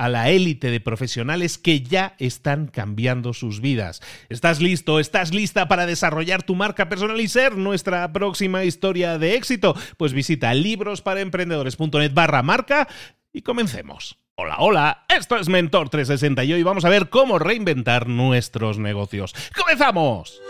a 0.00 0.08
la 0.08 0.30
élite 0.30 0.70
de 0.70 0.80
profesionales 0.80 1.58
que 1.58 1.82
ya 1.82 2.14
están 2.18 2.68
cambiando 2.68 3.34
sus 3.34 3.60
vidas. 3.60 4.00
¿Estás 4.30 4.62
listo? 4.62 4.98
¿Estás 4.98 5.34
lista 5.34 5.68
para 5.68 5.84
desarrollar 5.84 6.42
tu 6.42 6.54
marca 6.54 6.88
personal 6.88 7.20
y 7.20 7.28
ser 7.28 7.58
nuestra 7.58 8.10
próxima 8.10 8.64
historia 8.64 9.18
de 9.18 9.34
éxito? 9.34 9.76
Pues 9.98 10.14
visita 10.14 10.54
librosparaemprendedores.net 10.54 12.14
barra 12.14 12.42
marca 12.42 12.88
y 13.30 13.42
comencemos. 13.42 14.16
Hola, 14.36 14.56
hola, 14.60 15.04
esto 15.14 15.36
es 15.36 15.50
Mentor 15.50 15.90
360 15.90 16.44
y 16.44 16.54
hoy 16.54 16.62
vamos 16.62 16.86
a 16.86 16.88
ver 16.88 17.10
cómo 17.10 17.38
reinventar 17.38 18.08
nuestros 18.08 18.78
negocios. 18.78 19.34
¡Comenzamos! 19.54 20.40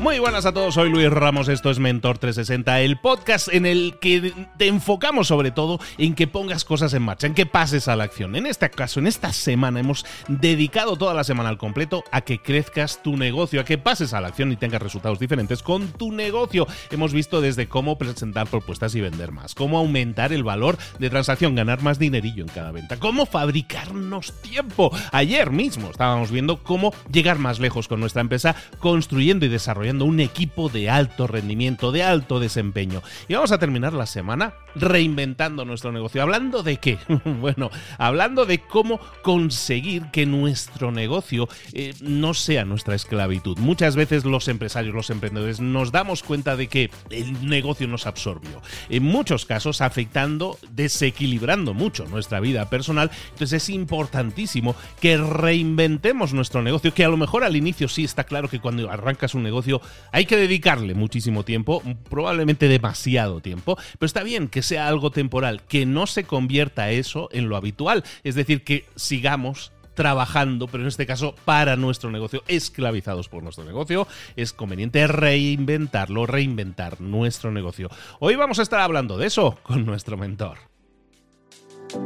Muy 0.00 0.18
buenas 0.18 0.46
a 0.46 0.52
todos, 0.52 0.76
soy 0.76 0.88
Luis 0.88 1.10
Ramos, 1.10 1.48
esto 1.48 1.70
es 1.70 1.78
Mentor 1.78 2.16
360, 2.16 2.80
el 2.80 2.96
podcast 2.96 3.52
en 3.52 3.66
el 3.66 3.98
que 4.00 4.32
te 4.56 4.66
enfocamos 4.66 5.28
sobre 5.28 5.50
todo 5.50 5.78
en 5.98 6.14
que 6.14 6.26
pongas 6.26 6.64
cosas 6.64 6.94
en 6.94 7.02
marcha, 7.02 7.26
en 7.26 7.34
que 7.34 7.44
pases 7.44 7.86
a 7.86 7.96
la 7.96 8.04
acción. 8.04 8.34
En 8.34 8.46
este 8.46 8.70
caso, 8.70 8.98
en 8.98 9.06
esta 9.06 9.30
semana 9.34 9.78
hemos 9.78 10.06
dedicado 10.26 10.96
toda 10.96 11.12
la 11.12 11.22
semana 11.22 11.50
al 11.50 11.58
completo 11.58 12.02
a 12.12 12.22
que 12.22 12.40
crezcas 12.40 13.02
tu 13.02 13.18
negocio, 13.18 13.60
a 13.60 13.66
que 13.66 13.76
pases 13.76 14.14
a 14.14 14.22
la 14.22 14.28
acción 14.28 14.50
y 14.50 14.56
tengas 14.56 14.80
resultados 14.80 15.18
diferentes 15.18 15.62
con 15.62 15.88
tu 15.88 16.12
negocio. 16.12 16.66
Hemos 16.90 17.12
visto 17.12 17.42
desde 17.42 17.68
cómo 17.68 17.98
presentar 17.98 18.46
propuestas 18.46 18.94
y 18.94 19.02
vender 19.02 19.32
más, 19.32 19.54
cómo 19.54 19.76
aumentar 19.76 20.32
el 20.32 20.44
valor 20.44 20.78
de 20.98 21.10
transacción, 21.10 21.54
ganar 21.54 21.82
más 21.82 21.98
dinerillo 21.98 22.42
en 22.42 22.48
cada 22.48 22.72
venta, 22.72 22.96
cómo 22.96 23.26
fabricarnos 23.26 24.32
tiempo. 24.40 24.96
Ayer 25.12 25.50
mismo 25.50 25.90
estábamos 25.90 26.30
viendo 26.30 26.62
cómo 26.62 26.94
llegar 27.12 27.38
más 27.38 27.60
lejos 27.60 27.86
con 27.86 28.00
nuestra 28.00 28.22
empresa 28.22 28.56
construyendo 28.78 29.44
y 29.44 29.50
desarrollando 29.50 29.89
un 29.98 30.20
equipo 30.20 30.68
de 30.68 30.90
alto 30.90 31.26
rendimiento, 31.26 31.92
de 31.92 32.02
alto 32.02 32.40
desempeño. 32.40 33.02
Y 33.28 33.34
vamos 33.34 33.52
a 33.52 33.58
terminar 33.58 33.92
la 33.92 34.06
semana 34.06 34.54
reinventando 34.74 35.64
nuestro 35.64 35.92
negocio. 35.92 36.22
¿Hablando 36.22 36.62
de 36.62 36.76
qué? 36.76 36.98
bueno, 37.40 37.70
hablando 37.98 38.46
de 38.46 38.60
cómo 38.60 39.00
conseguir 39.22 40.04
que 40.12 40.26
nuestro 40.26 40.92
negocio 40.92 41.48
eh, 41.72 41.94
no 42.00 42.34
sea 42.34 42.64
nuestra 42.64 42.94
esclavitud. 42.94 43.58
Muchas 43.58 43.96
veces 43.96 44.24
los 44.24 44.48
empresarios, 44.48 44.94
los 44.94 45.10
emprendedores, 45.10 45.60
nos 45.60 45.92
damos 45.92 46.22
cuenta 46.22 46.56
de 46.56 46.68
que 46.68 46.90
el 47.10 47.48
negocio 47.48 47.88
nos 47.88 48.06
absorbió. 48.06 48.62
En 48.88 49.02
muchos 49.02 49.44
casos 49.44 49.80
afectando, 49.80 50.58
desequilibrando 50.70 51.74
mucho 51.74 52.06
nuestra 52.06 52.40
vida 52.40 52.68
personal. 52.70 53.10
Entonces 53.32 53.62
es 53.62 53.70
importantísimo 53.70 54.74
que 55.00 55.16
reinventemos 55.16 56.32
nuestro 56.32 56.62
negocio, 56.62 56.94
que 56.94 57.04
a 57.04 57.08
lo 57.08 57.16
mejor 57.16 57.44
al 57.44 57.56
inicio 57.56 57.88
sí 57.88 58.04
está 58.04 58.24
claro 58.24 58.48
que 58.48 58.60
cuando 58.60 58.90
arrancas 58.90 59.34
un 59.34 59.42
negocio 59.42 59.79
hay 60.12 60.26
que 60.26 60.36
dedicarle 60.36 60.94
muchísimo 60.94 61.44
tiempo, 61.44 61.82
probablemente 62.08 62.68
demasiado 62.68 63.40
tiempo, 63.40 63.76
pero 63.98 64.06
está 64.06 64.22
bien 64.22 64.48
que 64.48 64.62
sea 64.62 64.88
algo 64.88 65.10
temporal, 65.10 65.62
que 65.68 65.86
no 65.86 66.06
se 66.06 66.24
convierta 66.24 66.90
eso 66.90 67.28
en 67.32 67.48
lo 67.48 67.56
habitual, 67.56 68.04
es 68.24 68.34
decir, 68.34 68.64
que 68.64 68.86
sigamos 68.96 69.72
trabajando, 69.94 70.66
pero 70.66 70.82
en 70.82 70.88
este 70.88 71.06
caso 71.06 71.34
para 71.44 71.76
nuestro 71.76 72.10
negocio, 72.10 72.42
esclavizados 72.48 73.28
por 73.28 73.42
nuestro 73.42 73.64
negocio, 73.64 74.06
es 74.36 74.52
conveniente 74.52 75.06
reinventarlo, 75.06 76.26
reinventar 76.26 77.00
nuestro 77.00 77.50
negocio. 77.50 77.90
Hoy 78.18 78.34
vamos 78.34 78.58
a 78.58 78.62
estar 78.62 78.80
hablando 78.80 79.18
de 79.18 79.26
eso 79.26 79.58
con 79.62 79.84
nuestro 79.84 80.16
mentor. 80.16 80.69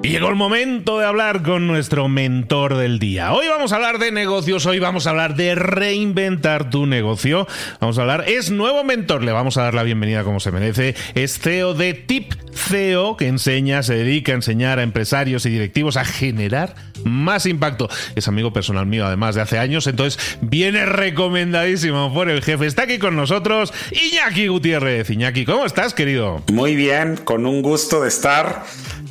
Llegó 0.02 0.28
el 0.28 0.34
momento 0.34 0.98
de 0.98 1.06
hablar 1.06 1.42
con 1.42 1.66
nuestro 1.66 2.08
mentor 2.08 2.76
del 2.76 2.98
día. 2.98 3.32
Hoy 3.32 3.48
vamos 3.48 3.72
a 3.72 3.76
hablar 3.76 3.98
de 3.98 4.12
negocios, 4.12 4.64
hoy 4.66 4.78
vamos 4.78 5.06
a 5.06 5.10
hablar 5.10 5.34
de 5.34 5.54
reinventar 5.54 6.70
tu 6.70 6.86
negocio. 6.86 7.46
Vamos 7.80 7.98
a 7.98 8.02
hablar, 8.02 8.24
es 8.26 8.50
nuevo 8.50 8.84
mentor, 8.84 9.22
le 9.22 9.32
vamos 9.32 9.56
a 9.56 9.62
dar 9.62 9.74
la 9.74 9.82
bienvenida 9.82 10.24
como 10.24 10.40
se 10.40 10.52
merece. 10.52 10.94
Es 11.14 11.38
CEO 11.38 11.74
de 11.74 11.94
Tip 11.94 12.32
CEO, 12.54 13.16
que 13.16 13.26
enseña, 13.26 13.82
se 13.82 13.94
dedica 13.94 14.32
a 14.32 14.36
enseñar 14.36 14.78
a 14.78 14.82
empresarios 14.82 15.44
y 15.46 15.50
directivos 15.50 15.96
a 15.96 16.04
generar 16.04 16.74
más 17.04 17.46
impacto. 17.46 17.88
Es 18.14 18.28
amigo 18.28 18.52
personal 18.52 18.86
mío, 18.86 19.06
además 19.06 19.34
de 19.34 19.42
hace 19.42 19.58
años, 19.58 19.86
entonces 19.86 20.38
viene 20.40 20.86
recomendadísimo 20.86 22.12
por 22.14 22.30
el 22.30 22.42
jefe. 22.42 22.66
Está 22.66 22.82
aquí 22.82 22.98
con 22.98 23.16
nosotros 23.16 23.72
Iñaki 23.90 24.46
Gutiérrez. 24.46 25.10
Iñaki, 25.10 25.44
¿cómo 25.44 25.66
estás, 25.66 25.94
querido? 25.94 26.42
Muy 26.52 26.76
bien, 26.76 27.16
con 27.16 27.46
un 27.46 27.60
gusto 27.62 28.00
de 28.00 28.08
estar 28.08 28.62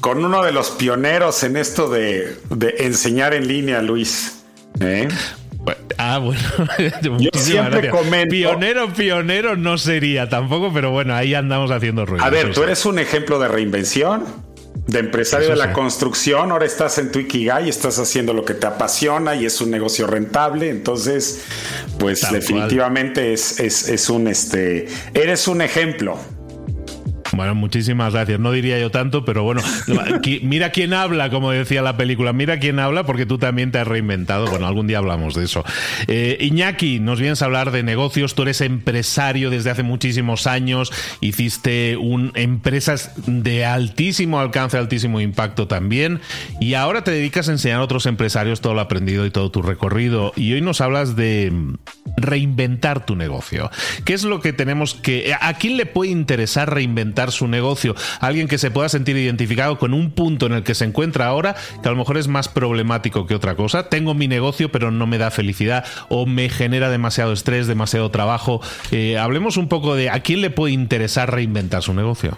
con 0.03 0.25
uno 0.25 0.43
de 0.43 0.51
los 0.51 0.69
pioneros 0.71 1.43
en 1.43 1.55
esto 1.55 1.87
de, 1.87 2.37
enseñar 2.77 3.33
en 3.33 3.47
línea, 3.47 3.81
Luis. 3.81 4.43
¿eh? 4.81 5.07
Ah, 5.97 6.17
bueno. 6.17 6.41
Yo 7.19 7.29
siempre 7.35 7.89
comento. 7.89 8.31
Pionero, 8.31 8.91
pionero 8.91 9.55
no 9.55 9.77
sería 9.77 10.27
tampoco, 10.27 10.73
pero 10.73 10.91
bueno, 10.91 11.15
ahí 11.15 11.33
andamos 11.33 11.71
haciendo 11.71 12.05
ruido. 12.05 12.21
A 12.21 12.29
ver, 12.29 12.53
tú 12.53 12.63
eres 12.63 12.85
un 12.85 12.99
ejemplo 12.99 13.39
de 13.39 13.47
reinvención, 13.47 14.25
de 14.87 14.99
empresario 14.99 15.47
de 15.47 15.55
la 15.55 15.71
construcción. 15.71 16.51
Ahora 16.51 16.65
estás 16.65 16.97
en 16.97 17.09
tu 17.09 17.19
Ikigai, 17.19 17.69
estás 17.69 17.97
haciendo 17.97 18.33
lo 18.33 18.43
que 18.43 18.55
te 18.55 18.67
apasiona 18.67 19.35
y 19.35 19.45
es 19.45 19.61
un 19.61 19.71
negocio 19.71 20.05
rentable. 20.05 20.69
Entonces, 20.69 21.45
pues 21.97 22.29
definitivamente 22.29 23.31
es, 23.31 23.57
es, 23.61 23.87
es, 23.87 24.09
un 24.09 24.27
este. 24.27 24.85
Eres 25.13 25.47
un 25.47 25.61
ejemplo. 25.61 26.19
Bueno, 27.33 27.56
muchísimas 27.56 28.13
gracias. 28.13 28.39
No 28.39 28.51
diría 28.51 28.80
yo 28.80 28.91
tanto, 28.91 29.25
pero 29.25 29.44
bueno, 29.44 29.62
mira 30.44 30.71
quién 30.71 30.94
habla, 30.94 31.30
como 31.30 31.51
decía 31.51 31.81
la 31.81 31.97
película. 31.97 32.31
Mira 32.31 32.59
quién 32.59 32.80
habla 32.80 33.06
porque 33.06 33.25
tú 33.25 33.38
también 33.38 33.71
te 33.71 33.80
has 33.80 33.88
reinventado. 33.88 34.47
Bueno, 34.47 34.68
algún 34.68 34.88
día 34.88 35.00
hablamos 35.00 35.33
de 35.35 35.45
eso. 35.45 35.63
Eh, 36.07 36.38
Iñaki, 36.41 37.00
nos 37.00 37.19
vienes 37.19 37.41
a 37.41 37.45
hablar 37.45 37.71
de 37.71 37.83
negocios. 37.83 38.35
Tú 38.35 38.44
eres 38.44 38.62
empresario 38.62 39.50
desde 39.50 39.71
hace 39.71 39.83
muchísimos 39.83 40.47
años. 40.47 40.91
Hiciste 41.21 41.97
un, 41.97 42.31
empresas 42.35 43.12
de 43.25 43.65
altísimo 43.65 44.39
alcance, 44.39 44.77
altísimo 44.77 45.19
impacto 45.19 45.68
también. 45.68 46.21
Y 46.59 46.75
ahora 46.75 47.03
te 47.03 47.12
dedicas 47.12 47.50
a 47.50 47.53
enseñar 47.53 47.80
a 47.80 47.83
otros 47.83 48.06
empresarios 48.06 48.62
todo 48.62 48.74
lo 48.74 48.81
aprendido 48.81 49.25
y 49.25 49.31
todo 49.31 49.50
tu 49.50 49.62
recorrido. 49.62 50.33
Y 50.35 50.53
hoy 50.53 50.62
nos 50.62 50.81
hablas 50.81 51.15
de 51.15 51.51
reinventar 52.15 53.06
tu 53.06 53.15
negocio. 53.15 53.71
¿Qué 54.06 54.13
es 54.13 54.24
lo 54.24 54.39
que 54.39 54.53
tenemos 54.53 54.94
que... 54.94 55.35
¿A 55.39 55.53
quién 55.56 55.77
le 55.77 55.85
puede 55.85 56.12
interesar 56.12 56.74
reinventar 56.74 57.22
su 57.31 57.47
negocio. 57.47 57.95
Alguien 58.19 58.47
que 58.47 58.57
se 58.57 58.71
pueda 58.71 58.89
sentir 58.89 59.17
identificado 59.17 59.77
con 59.77 59.93
un 59.93 60.11
punto 60.11 60.45
en 60.45 60.53
el 60.53 60.63
que 60.63 60.75
se 60.75 60.85
encuentra 60.85 61.27
ahora, 61.27 61.55
que 61.81 61.87
a 61.87 61.91
lo 61.91 61.97
mejor 61.97 62.17
es 62.17 62.27
más 62.27 62.47
problemático 62.47 63.25
que 63.25 63.35
otra 63.35 63.55
cosa. 63.55 63.89
Tengo 63.89 64.13
mi 64.13 64.27
negocio, 64.27 64.71
pero 64.71 64.91
no 64.91 65.07
me 65.07 65.17
da 65.17 65.31
felicidad 65.31 65.85
o 66.09 66.25
me 66.25 66.49
genera 66.49 66.89
demasiado 66.89 67.33
estrés, 67.33 67.67
demasiado 67.67 68.11
trabajo. 68.11 68.61
Eh, 68.91 69.17
hablemos 69.17 69.57
un 69.57 69.67
poco 69.67 69.95
de 69.95 70.09
a 70.09 70.21
quién 70.21 70.41
le 70.41 70.49
puede 70.49 70.73
interesar 70.73 71.31
reinventar 71.31 71.81
su 71.81 71.93
negocio. 71.93 72.37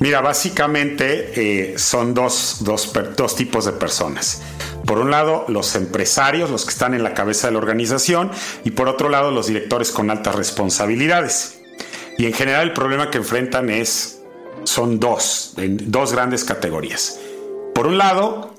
Mira, 0.00 0.20
básicamente 0.20 1.32
eh, 1.36 1.78
son 1.78 2.14
dos, 2.14 2.58
dos, 2.60 2.92
dos 3.16 3.36
tipos 3.36 3.64
de 3.64 3.72
personas. 3.72 4.42
Por 4.84 4.98
un 4.98 5.10
lado, 5.10 5.44
los 5.48 5.76
empresarios, 5.76 6.50
los 6.50 6.64
que 6.64 6.70
están 6.70 6.94
en 6.94 7.02
la 7.02 7.14
cabeza 7.14 7.46
de 7.46 7.52
la 7.52 7.58
organización, 7.58 8.30
y 8.64 8.72
por 8.72 8.88
otro 8.88 9.08
lado, 9.08 9.30
los 9.30 9.46
directores 9.46 9.90
con 9.90 10.10
altas 10.10 10.34
responsabilidades. 10.34 11.60
Y 12.18 12.26
en 12.26 12.32
general 12.32 12.68
el 12.68 12.72
problema 12.72 13.10
que 13.10 13.18
enfrentan 13.18 13.70
es, 13.70 14.13
son 14.64 15.00
dos, 15.00 15.54
en 15.56 15.90
dos 15.90 16.12
grandes 16.12 16.44
categorías. 16.44 17.18
Por 17.74 17.86
un 17.86 17.98
lado, 17.98 18.54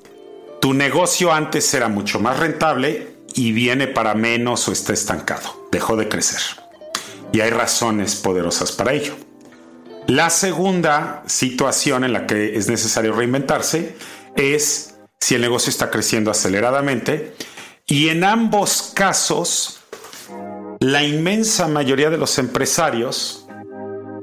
tu 0.62 0.74
negocio 0.74 1.32
antes 1.32 1.74
era 1.74 1.90
mucho 1.90 2.20
más 2.20 2.40
rentable 2.40 3.16
y 3.34 3.52
viene 3.52 3.88
para 3.88 4.16
menos 4.16 4.68
o 4.68 4.72
está 4.72 4.94
estancado, 4.94 5.68
dejó 5.72 5.96
de 5.96 6.08
crecer. 6.08 6.42
Y 7.32 7.42
hay 7.42 7.50
razones 7.50 8.16
poderosas 8.16 8.72
para 8.72 8.94
ello. 8.94 9.14
La 10.08 10.30
segunda 10.30 11.24
situación 11.26 12.04
en 12.04 12.14
la 12.14 12.28
que 12.28 12.56
es 12.56 12.70
necesario 12.70 13.14
reinventarse 13.14 13.96
es 14.36 14.96
si 15.20 15.36
el 15.36 15.42
negocio 15.42 15.70
está 15.70 15.90
creciendo 15.90 16.30
aceleradamente. 16.30 17.34
Y 17.88 18.10
en 18.10 18.24
ambos 18.24 18.92
casos, 18.94 19.80
la 20.80 21.04
inmensa 21.04 21.68
mayoría 21.68 22.10
de 22.10 22.18
los 22.18 22.38
empresarios 22.38 23.48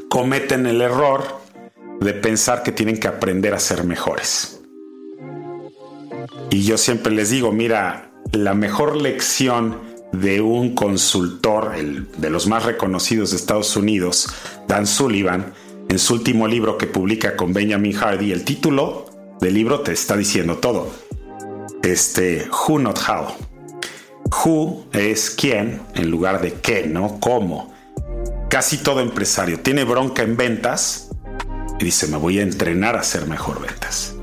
cometen 0.08 0.67
el 0.67 0.81
error 0.81 1.41
de 2.04 2.14
pensar 2.14 2.62
que 2.62 2.72
tienen 2.72 2.99
que 2.99 3.08
aprender 3.08 3.54
a 3.54 3.58
ser 3.58 3.84
mejores. 3.84 4.60
Y 6.50 6.64
yo 6.64 6.76
siempre 6.78 7.12
les 7.12 7.31
digo, 7.31 7.52
mira, 7.52 8.12
la 8.32 8.54
mejor 8.54 8.96
lección 8.96 9.78
de 10.12 10.40
un 10.40 10.75
consultor, 10.75 11.75
el, 11.76 12.06
de 12.19 12.31
los 12.31 12.46
más 12.46 12.64
reconocidos 12.64 13.31
de 13.31 13.37
Estados 13.37 13.76
Unidos, 13.76 14.28
Dan 14.69 14.87
Sullivan, 14.87 15.54
en 15.88 15.99
su 15.99 16.14
último 16.14 16.46
libro 16.46 16.78
que 16.78 16.87
publica 16.87 17.37
con 17.37 17.52
Benjamin 17.52 17.93
Hardy, 17.93 18.32
el 18.32 18.44
título 18.44 19.06
del 19.40 19.54
libro 19.54 19.81
te 19.81 19.93
está 19.93 20.16
diciendo 20.16 20.58
todo. 20.58 20.90
Este, 21.82 22.46
who 22.69 22.78
not 22.78 22.99
how. 22.99 23.34
Who 24.44 24.87
es 24.93 25.31
quién 25.31 25.81
en 25.94 26.10
lugar 26.10 26.40
de 26.40 26.54
qué, 26.54 26.87
¿no? 26.87 27.19
¿Cómo? 27.20 27.75
Casi 28.49 28.78
todo 28.78 29.00
empresario 29.00 29.60
tiene 29.60 29.84
bronca 29.84 30.22
en 30.22 30.37
ventas 30.37 31.12
y 31.82 31.87
dice, 31.87 32.06
me 32.06 32.17
voy 32.17 32.38
a 32.38 32.43
entrenar 32.43 32.96
a 32.96 33.00
hacer 33.00 33.26
mejor 33.26 33.61
ventas. 33.61 34.14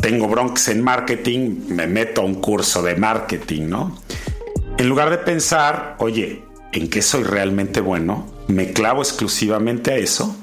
Tengo 0.00 0.26
broncas 0.26 0.66
en 0.66 0.82
marketing, 0.82 1.60
me 1.68 1.86
meto 1.86 2.22
a 2.22 2.24
un 2.24 2.36
curso 2.36 2.82
de 2.82 2.96
marketing, 2.96 3.68
¿no? 3.68 4.00
En 4.78 4.88
lugar 4.88 5.10
de 5.10 5.18
pensar, 5.18 5.94
oye, 6.00 6.42
¿en 6.72 6.90
qué 6.90 7.00
soy 7.00 7.22
realmente 7.22 7.80
bueno? 7.80 8.26
Me 8.48 8.72
clavo 8.72 9.02
exclusivamente 9.02 9.92
a 9.92 9.96
eso 9.96 10.36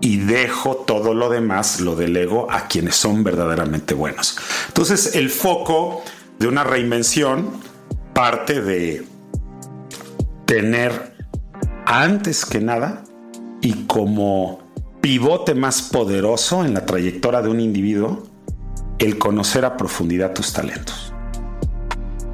y 0.00 0.16
dejo 0.16 0.76
todo 0.76 1.12
lo 1.12 1.28
demás, 1.28 1.80
lo 1.80 1.94
delego 1.94 2.50
a 2.50 2.68
quienes 2.68 2.96
son 2.96 3.22
verdaderamente 3.22 3.92
buenos. 3.92 4.38
Entonces 4.68 5.14
el 5.14 5.28
foco 5.28 6.02
de 6.38 6.48
una 6.48 6.64
reinvención 6.64 7.50
parte 8.14 8.62
de 8.62 9.06
tener 10.46 11.14
antes 11.84 12.46
que 12.46 12.60
nada 12.60 13.04
y 13.60 13.84
como 13.84 14.65
pivote 15.06 15.54
más 15.54 15.82
poderoso 15.82 16.64
en 16.64 16.74
la 16.74 16.84
trayectoria 16.84 17.40
de 17.40 17.48
un 17.48 17.60
individuo 17.60 18.26
el 18.98 19.18
conocer 19.18 19.64
a 19.64 19.76
profundidad 19.76 20.32
tus 20.32 20.52
talentos. 20.52 21.12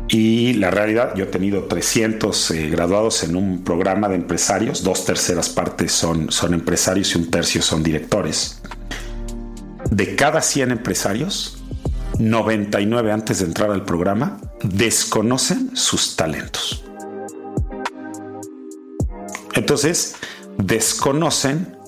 Y 0.09 0.55
la 0.55 0.71
realidad, 0.71 1.15
yo 1.15 1.25
he 1.25 1.27
tenido 1.27 1.65
300 1.65 2.51
eh, 2.53 2.71
graduados 2.71 3.25
en 3.25 3.37
un 3.37 3.63
programa 3.63 4.09
de 4.09 4.15
empresarios, 4.15 4.83
dos 4.83 5.05
terceras 5.05 5.51
partes 5.51 5.93
son, 5.93 6.33
son 6.33 6.55
empresarios 6.55 7.15
y 7.15 7.19
un 7.19 7.31
tercio 7.31 7.61
son 7.61 7.83
directores. 7.83 8.63
De 9.91 10.17
cada 10.17 10.41
100 10.41 10.71
empresarios, 10.71 11.59
99 12.19 13.13
antes 13.13 13.41
de 13.41 13.45
entrar 13.45 13.71
al 13.71 13.85
programa 13.85 14.41
desconocen 14.63 15.77
sus 15.77 16.17
talentos. 16.17 16.83
Entonces, 19.55 20.15
desconocen 20.57 21.82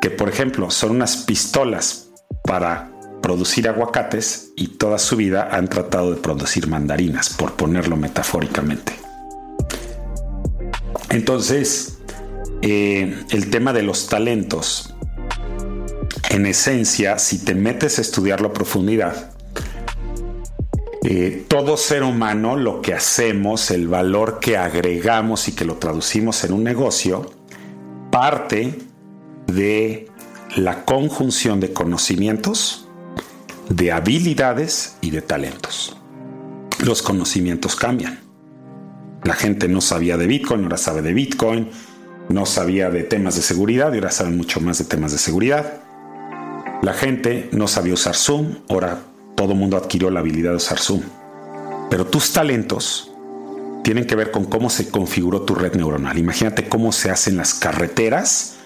que, 0.00 0.10
por 0.10 0.28
ejemplo, 0.28 0.70
son 0.70 0.92
unas 0.92 1.18
pistolas 1.18 2.10
para 2.42 2.90
producir 3.20 3.68
aguacates 3.68 4.52
y 4.56 4.68
toda 4.68 4.98
su 4.98 5.16
vida 5.16 5.48
han 5.52 5.68
tratado 5.68 6.10
de 6.12 6.20
producir 6.20 6.68
mandarinas, 6.68 7.30
por 7.30 7.52
ponerlo 7.52 7.96
metafóricamente. 7.96 8.92
Entonces, 11.10 11.98
eh, 12.62 13.24
el 13.30 13.50
tema 13.50 13.72
de 13.72 13.82
los 13.82 14.08
talentos, 14.08 14.94
en 16.30 16.46
esencia, 16.46 17.18
si 17.18 17.44
te 17.44 17.54
metes 17.54 17.98
a 17.98 18.00
estudiarlo 18.00 18.48
a 18.48 18.52
profundidad, 18.52 19.32
eh, 21.02 21.44
todo 21.48 21.76
ser 21.76 22.02
humano, 22.02 22.56
lo 22.56 22.82
que 22.82 22.94
hacemos, 22.94 23.70
el 23.70 23.88
valor 23.88 24.38
que 24.38 24.56
agregamos 24.56 25.48
y 25.48 25.52
que 25.52 25.64
lo 25.64 25.76
traducimos 25.76 26.44
en 26.44 26.52
un 26.52 26.62
negocio, 26.62 27.30
parte 28.10 28.78
de 29.54 30.08
la 30.56 30.84
conjunción 30.84 31.60
de 31.60 31.72
conocimientos 31.72 32.88
de 33.68 33.92
habilidades 33.92 34.96
y 35.00 35.10
de 35.10 35.22
talentos. 35.22 35.96
Los 36.80 37.02
conocimientos 37.02 37.76
cambian. 37.76 38.20
La 39.22 39.34
gente 39.34 39.68
no 39.68 39.80
sabía 39.80 40.16
de 40.16 40.26
Bitcoin, 40.26 40.64
ahora 40.64 40.76
sabe 40.76 41.02
de 41.02 41.12
Bitcoin, 41.12 41.70
no 42.28 42.46
sabía 42.46 42.90
de 42.90 43.04
temas 43.04 43.36
de 43.36 43.42
seguridad 43.42 43.92
y 43.92 43.96
ahora 43.96 44.10
saben 44.10 44.36
mucho 44.36 44.60
más 44.60 44.78
de 44.78 44.84
temas 44.84 45.12
de 45.12 45.18
seguridad. 45.18 45.82
La 46.82 46.94
gente 46.94 47.48
no 47.52 47.68
sabía 47.68 47.94
usar 47.94 48.16
Zoom, 48.16 48.56
ahora 48.68 49.02
todo 49.36 49.52
el 49.52 49.58
mundo 49.58 49.76
adquirió 49.76 50.10
la 50.10 50.20
habilidad 50.20 50.50
de 50.50 50.56
usar 50.56 50.78
Zoom. 50.78 51.02
Pero 51.90 52.06
tus 52.06 52.32
talentos 52.32 53.12
tienen 53.84 54.06
que 54.06 54.16
ver 54.16 54.30
con 54.30 54.44
cómo 54.46 54.70
se 54.70 54.90
configuró 54.90 55.42
tu 55.42 55.54
red 55.54 55.74
neuronal. 55.74 56.18
Imagínate 56.18 56.68
cómo 56.68 56.92
se 56.92 57.10
hacen 57.10 57.36
las 57.36 57.54
carreteras 57.54 58.56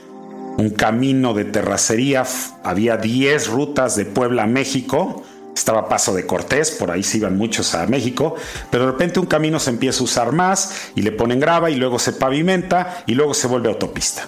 un 0.57 0.71
camino 0.71 1.35
de 1.35 1.45
terracería. 1.45 2.25
Había 2.63 2.97
10 2.97 3.49
rutas 3.49 3.97
de 3.97 4.05
Puebla 4.05 4.45
a 4.45 4.47
México. 4.47 5.23
Estaba 5.55 5.89
Paso 5.89 6.13
de 6.13 6.27
Cortés, 6.27 6.73
por 6.73 6.91
ahí 6.91 7.05
se 7.05 7.19
iban 7.19 7.37
muchos 7.37 7.77
a 7.77 7.87
México, 7.87 8.35
pero 8.73 8.87
de 8.87 8.91
repente 8.91 9.21
un 9.21 9.27
camino 9.27 9.61
se 9.61 9.71
empieza 9.71 10.01
a 10.01 10.03
usar 10.03 10.33
más 10.33 10.91
y 10.97 11.03
le 11.03 11.13
ponen 11.13 11.39
grava 11.39 11.71
y 11.71 11.77
luego 11.77 12.01
se 12.01 12.13
pavimenta 12.13 13.05
y 13.07 13.15
luego 13.15 13.35
se 13.35 13.47
vuelve 13.47 13.69
autopista. 13.69 14.25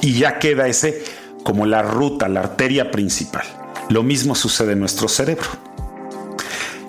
Y 0.00 0.14
ya 0.14 0.38
queda 0.38 0.66
ese 0.66 1.04
como 1.42 1.66
la 1.66 1.82
ruta, 1.82 2.28
la 2.28 2.40
arteria 2.40 2.90
principal. 2.90 3.44
Lo 3.90 4.02
mismo 4.02 4.34
sucede 4.34 4.72
en 4.72 4.80
nuestro 4.80 5.06
cerebro. 5.06 5.48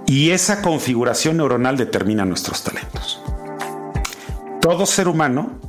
Y 0.05 0.31
esa 0.31 0.61
configuración 0.61 1.37
neuronal 1.37 1.75
determina 1.75 2.23
nuestros 2.23 2.63
talentos. 2.63 3.21
Todo 4.61 4.85
ser 4.85 5.09
humano 5.09 5.59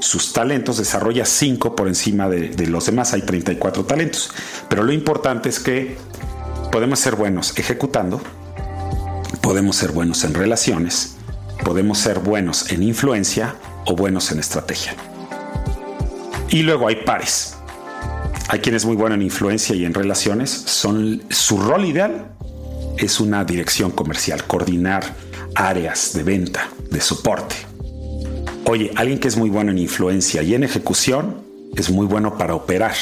sus 0.00 0.32
talentos, 0.32 0.78
desarrolla 0.78 1.24
5 1.24 1.76
por 1.76 1.86
encima 1.86 2.28
de, 2.28 2.66
los 2.66 2.86
demás, 2.86 3.12
hay 3.12 3.22
34 3.22 3.84
talentos. 3.84 4.30
Pero 4.68 4.82
lo 4.82 4.92
importante 4.92 5.48
es 5.48 5.60
que 5.60 5.96
podemos 6.72 6.98
ser 6.98 7.14
buenos 7.16 7.56
ejecutando, 7.58 8.20
podemos 9.40 9.76
ser 9.76 9.92
buenos 9.92 10.24
en 10.24 10.34
relaciones, 10.34 11.16
podemos 11.64 11.98
ser 11.98 12.18
buenos 12.18 12.70
en 12.72 12.82
influencia 12.82 13.56
o 13.84 13.94
buenos 13.94 14.32
en 14.32 14.38
estrategia. 14.40 14.94
Y 16.48 16.62
luego 16.62 16.88
hay 16.88 16.96
pares. 17.04 17.56
Hay 18.48 18.58
quien 18.58 18.74
es 18.74 18.84
muy 18.84 18.96
bueno 18.96 19.14
en 19.14 19.22
influencia 19.22 19.76
y 19.76 19.84
en 19.84 19.94
relaciones. 19.94 20.50
Son, 20.50 21.22
su 21.30 21.58
rol 21.58 21.84
ideal 21.84 22.32
es 22.96 23.20
una 23.20 23.44
dirección 23.44 23.92
comercial, 23.92 24.44
coordinar 24.44 25.04
áreas 25.54 26.12
de 26.14 26.22
venta, 26.24 26.68
de 26.90 27.00
soporte. 27.00 27.69
Oye, 28.72 28.92
alguien 28.94 29.18
que 29.18 29.26
es 29.26 29.36
muy 29.36 29.50
bueno 29.50 29.72
en 29.72 29.78
influencia 29.78 30.44
y 30.44 30.54
en 30.54 30.62
ejecución 30.62 31.42
es 31.74 31.90
muy 31.90 32.06
bueno 32.06 32.38
para 32.38 32.54
operar. 32.54 32.94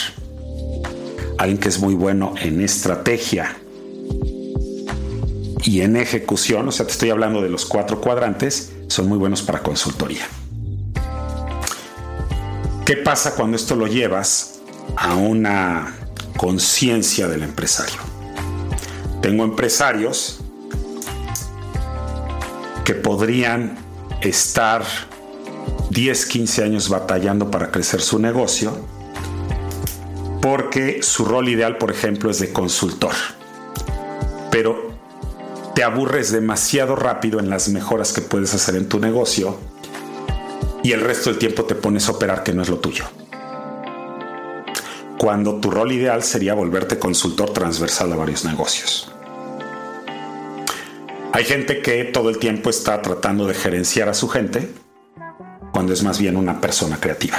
Alguien 1.37 1.59
que 1.59 1.69
es 1.69 1.79
muy 1.79 1.95
bueno 1.95 2.33
en 2.41 2.63
estrategia 2.63 3.55
y 5.63 5.83
en 5.83 5.99
ejecución, 5.99 6.67
o 6.69 6.73
sea, 6.73 6.87
te 6.87 6.93
estoy 6.93 7.11
hablando 7.11 7.43
de 7.43 7.51
los 7.51 7.67
cuatro 7.67 8.01
cuadrantes, 8.01 8.73
son 8.87 9.09
muy 9.09 9.19
buenos 9.19 9.43
para 9.43 9.63
consultoría. 9.63 10.27
¿Qué 12.87 12.97
pasa 12.97 13.35
cuando 13.35 13.59
esto 13.59 13.77
lo 13.77 13.89
llevas 13.89 14.61
a 14.97 15.17
una 15.17 15.99
conciencia 16.39 17.29
del 17.29 17.43
empresario? 17.43 18.01
Tengo 19.21 19.45
empresarios 19.45 20.41
que 22.87 22.95
podrían 22.95 23.77
estar 24.23 24.83
10, 25.91 26.27
15 26.27 26.65
años 26.65 26.89
batallando 26.89 27.51
para 27.51 27.71
crecer 27.71 28.01
su 28.01 28.19
negocio 28.19 28.73
porque 30.41 31.03
su 31.03 31.25
rol 31.25 31.49
ideal, 31.49 31.79
por 31.79 31.91
ejemplo, 31.91 32.31
es 32.31 32.39
de 32.39 32.53
consultor. 32.53 33.13
Pero 34.51 34.93
te 35.75 35.83
aburres 35.83 36.31
demasiado 36.33 36.97
rápido 36.97 37.39
en 37.39 37.51
las 37.51 37.69
mejoras 37.69 38.13
que 38.13 38.21
puedes 38.21 38.55
hacer 38.55 38.77
en 38.77 38.89
tu 38.89 38.99
negocio 38.99 39.59
y 40.83 40.93
el 40.93 41.01
resto 41.01 41.31
del 41.31 41.39
tiempo 41.39 41.65
te 41.65 41.75
pones 41.75 42.09
a 42.09 42.13
operar 42.13 42.43
que 42.43 42.53
no 42.53 42.63
es 42.63 42.69
lo 42.69 42.79
tuyo. 42.79 43.05
Cuando 45.19 45.57
tu 45.57 45.71
rol 45.71 45.93
ideal 45.93 46.23
sería 46.23 46.55
volverte 46.55 46.99
consultor 46.99 47.53
transversal 47.53 48.13
a 48.13 48.17
varios 48.17 48.45
negocios. 48.45 49.11
Hay 51.33 51.45
gente 51.45 51.83
que 51.83 52.05
todo 52.05 52.31
el 52.31 52.39
tiempo 52.39 52.71
está 52.71 53.03
tratando 53.03 53.47
de 53.47 53.55
gerenciar 53.55 54.09
a 54.09 54.15
su 54.15 54.29
gente 54.29 54.73
cuando 55.79 55.93
es 55.93 56.03
más 56.03 56.19
bien 56.19 56.37
una 56.37 56.61
persona 56.61 56.99
creativa. 56.99 57.39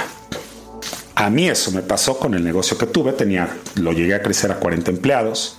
A 1.14 1.28
mí 1.28 1.46
eso 1.46 1.72
me 1.72 1.82
pasó 1.82 2.18
con 2.18 2.32
el 2.32 2.42
negocio 2.42 2.78
que 2.78 2.86
tuve, 2.86 3.12
tenía, 3.12 3.54
lo 3.74 3.92
llegué 3.92 4.14
a 4.14 4.22
crecer 4.22 4.50
a 4.50 4.54
40 4.54 4.92
empleados. 4.92 5.58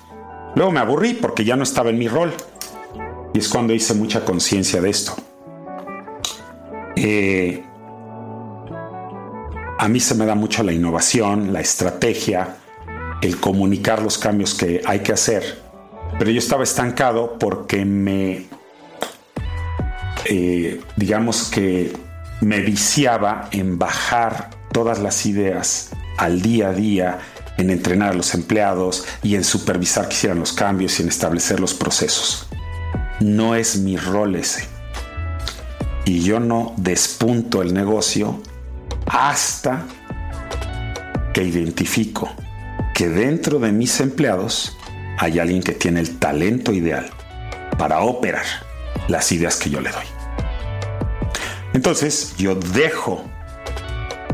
Luego 0.56 0.72
me 0.72 0.80
aburrí 0.80 1.14
porque 1.14 1.46
ya 1.46 1.56
no 1.56 1.62
estaba 1.62 1.92
en 1.92 2.00
mi 2.00 2.08
rol. 2.08 2.34
Y 3.36 3.38
es 3.38 3.50
cuando 3.50 3.72
hice 3.72 3.94
mucha 3.94 4.26
conciencia 4.26 4.82
de 4.82 4.90
esto. 4.90 5.16
Eh, 6.96 7.64
a 9.78 9.88
mí 9.88 10.00
se 10.00 10.16
me 10.16 10.26
da 10.26 10.34
mucho 10.34 10.64
la 10.64 10.74
innovación, 10.74 11.54
la 11.54 11.62
estrategia, 11.62 12.58
el 13.22 13.40
comunicar 13.40 14.02
los 14.02 14.18
cambios 14.18 14.56
que 14.56 14.82
hay 14.88 15.02
que 15.02 15.14
hacer. 15.14 15.62
Pero 16.18 16.32
yo 16.32 16.40
estaba 16.40 16.64
estancado 16.64 17.38
porque 17.38 17.86
me, 17.86 18.48
eh, 20.26 20.82
digamos 20.98 21.44
que 21.52 22.10
me 22.42 22.60
viciaba 22.60 23.48
en 23.52 23.78
bajar 23.78 24.50
todas 24.72 25.00
las 25.00 25.26
ideas 25.26 25.92
al 26.18 26.42
día 26.42 26.70
a 26.70 26.74
día, 26.74 27.20
en 27.58 27.70
entrenar 27.70 28.12
a 28.12 28.14
los 28.14 28.34
empleados 28.34 29.06
y 29.24 29.36
en 29.36 29.44
supervisar 29.44 30.08
que 30.08 30.16
hicieran 30.16 30.40
los 30.40 30.54
cambios 30.54 31.00
y 31.00 31.04
en 31.04 31.10
establecer 31.10 31.60
los 31.60 31.74
procesos. 31.74 32.48
No 33.20 33.56
es 33.56 33.78
mi 33.78 33.98
rol 33.98 34.36
ese. 34.36 34.68
Y 36.06 36.22
yo 36.22 36.40
no 36.40 36.74
despunto 36.78 37.62
el 37.62 37.74
negocio 37.74 38.42
hasta 39.06 39.86
que 41.34 41.44
identifico 41.44 42.30
que 42.94 43.08
dentro 43.08 43.60
de 43.60 43.72
mis 43.72 44.00
empleados 44.00 44.78
hay 45.18 45.40
alguien 45.40 45.62
que 45.62 45.74
tiene 45.74 46.00
el 46.00 46.18
talento 46.18 46.74
ideal 46.74 47.10
para 47.78 48.02
operar 48.02 48.46
las 49.08 49.32
ideas 49.32 49.58
que 49.58 49.70
yo 49.70 49.80
le 49.80 49.92
doy. 49.92 50.21
Entonces 51.82 52.36
yo 52.38 52.54
dejo 52.54 53.24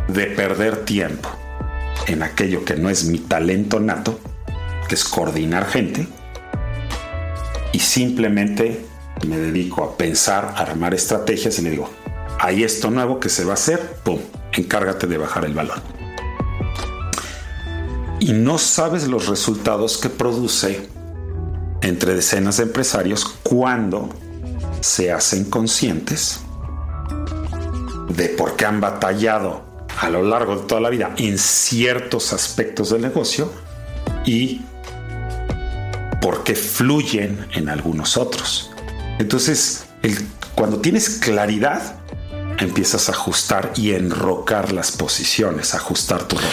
de 0.10 0.26
perder 0.26 0.84
tiempo 0.84 1.30
en 2.06 2.22
aquello 2.22 2.66
que 2.66 2.76
no 2.76 2.90
es 2.90 3.06
mi 3.06 3.20
talento 3.20 3.80
nato, 3.80 4.20
que 4.90 4.96
es 4.96 5.06
coordinar 5.06 5.66
gente, 5.66 6.10
y 7.72 7.80
simplemente 7.80 8.86
me 9.26 9.38
dedico 9.38 9.86
a 9.86 9.96
pensar, 9.96 10.56
a 10.58 10.60
armar 10.60 10.94
estrategias 10.94 11.58
y 11.60 11.62
le 11.62 11.70
digo, 11.70 11.90
hay 12.38 12.66
esto 12.66 12.92
nuevo 12.92 13.22
que 13.22 13.30
se 13.30 13.46
va 13.46 13.52
a 13.52 13.54
hacer, 13.54 13.80
¡pum! 14.04 14.20
encárgate 14.52 15.08
de 15.08 15.18
bajar 15.18 15.46
el 15.46 15.54
balón. 15.54 15.80
Y 18.20 18.34
no 18.34 18.58
sabes 18.58 19.08
los 19.08 19.28
resultados 19.28 19.98
que 19.98 20.10
produce 20.10 20.86
entre 21.82 22.14
decenas 22.14 22.58
de 22.58 22.64
empresarios 22.64 23.24
cuando 23.24 24.10
se 24.82 25.14
hacen 25.14 25.46
conscientes 25.46 26.42
de 28.18 28.30
por 28.30 28.56
qué 28.56 28.66
han 28.66 28.82
batallado 28.82 29.64
a 30.02 30.10
lo 30.10 30.24
largo 30.24 30.58
de 30.58 30.64
toda 30.64 30.82
la 30.82 30.90
vida 30.90 31.14
en 31.18 31.38
ciertos 31.38 32.34
aspectos 32.34 32.90
del 32.90 33.02
negocio 33.02 33.54
y 34.26 34.62
por 36.20 36.44
qué 36.44 36.56
fluyen 36.56 37.46
en 37.54 37.70
algunos 37.70 38.18
otros. 38.18 38.72
Entonces, 39.20 39.86
cuando 40.56 40.80
tienes 40.80 41.20
claridad, 41.20 42.00
empiezas 42.58 43.08
a 43.08 43.12
ajustar 43.12 43.72
y 43.76 43.92
enrocar 43.92 44.72
las 44.72 44.92
posiciones, 44.92 45.76
ajustar 45.76 46.24
tu 46.24 46.38
rol. 46.38 46.46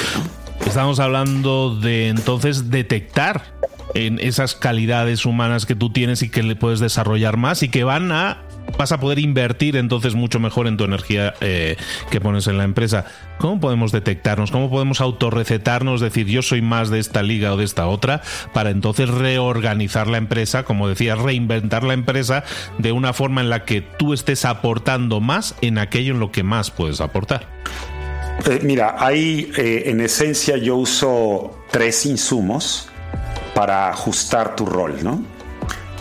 Estamos 0.66 1.00
hablando 1.00 1.78
de 1.80 2.08
entonces 2.08 2.70
detectar 2.70 3.54
en 3.94 4.18
esas 4.18 4.54
calidades 4.54 5.24
humanas 5.24 5.64
que 5.64 5.74
tú 5.74 5.90
tienes 5.90 6.22
y 6.22 6.28
que 6.28 6.42
le 6.42 6.56
puedes 6.56 6.80
desarrollar 6.80 7.38
más 7.38 7.62
y 7.62 7.70
que 7.70 7.84
van 7.84 8.12
a 8.12 8.43
vas 8.78 8.92
a 8.92 9.00
poder 9.00 9.18
invertir 9.18 9.76
entonces 9.76 10.14
mucho 10.14 10.40
mejor 10.40 10.66
en 10.66 10.76
tu 10.76 10.84
energía 10.84 11.34
eh, 11.40 11.76
que 12.10 12.20
pones 12.20 12.46
en 12.46 12.58
la 12.58 12.64
empresa. 12.64 13.06
¿Cómo 13.38 13.60
podemos 13.60 13.92
detectarnos? 13.92 14.50
¿Cómo 14.50 14.70
podemos 14.70 15.00
autorrecetarnos? 15.00 16.00
Decir, 16.00 16.26
yo 16.26 16.42
soy 16.42 16.62
más 16.62 16.90
de 16.90 16.98
esta 16.98 17.22
liga 17.22 17.52
o 17.52 17.56
de 17.56 17.64
esta 17.64 17.86
otra, 17.86 18.22
para 18.52 18.70
entonces 18.70 19.08
reorganizar 19.08 20.06
la 20.06 20.18
empresa, 20.18 20.64
como 20.64 20.88
decía, 20.88 21.14
reinventar 21.14 21.84
la 21.84 21.94
empresa 21.94 22.44
de 22.78 22.92
una 22.92 23.12
forma 23.12 23.40
en 23.40 23.50
la 23.50 23.64
que 23.64 23.80
tú 23.80 24.12
estés 24.12 24.44
aportando 24.44 25.20
más 25.20 25.54
en 25.60 25.78
aquello 25.78 26.14
en 26.14 26.20
lo 26.20 26.32
que 26.32 26.42
más 26.42 26.70
puedes 26.70 27.00
aportar. 27.00 27.48
Eh, 28.46 28.60
mira, 28.62 28.96
ahí 28.98 29.50
eh, 29.56 29.84
en 29.86 30.00
esencia 30.00 30.56
yo 30.56 30.76
uso 30.76 31.56
tres 31.70 32.04
insumos 32.06 32.88
para 33.54 33.88
ajustar 33.88 34.56
tu 34.56 34.66
rol, 34.66 34.96
¿no? 35.02 35.33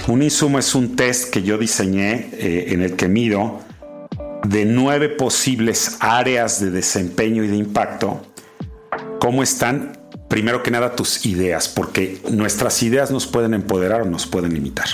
Un 0.07 0.22
insumo 0.22 0.60
es 0.60 0.75
un 0.75 0.98
test 0.98 1.29
que 1.29 1.43
yo 1.43 1.57
diseñé 1.57 2.29
eh, 2.33 2.65
en 2.69 2.81
el 2.81 2.98
que 2.98 3.07
mido 3.07 3.62
de 4.43 4.65
nueve 4.65 5.07
posibles 5.07 5.95
áreas 6.01 6.60
de 6.60 6.72
desempeño 6.72 7.41
y 7.43 7.48
de 7.48 7.55
impacto, 7.55 8.22
cómo 9.19 9.41
están, 9.41 9.98
primero 10.27 10.62
que 10.62 10.72
nada, 10.72 10.98
tus 10.98 11.25
ideas, 11.25 11.69
porque 11.69 12.19
nuestras 12.29 12.83
ideas 12.83 13.12
nos 13.12 13.27
pueden 13.27 13.53
empoderar 13.53 14.01
o 14.01 14.05
nos 14.05 14.27
pueden 14.27 14.53
limitar. 14.53 14.88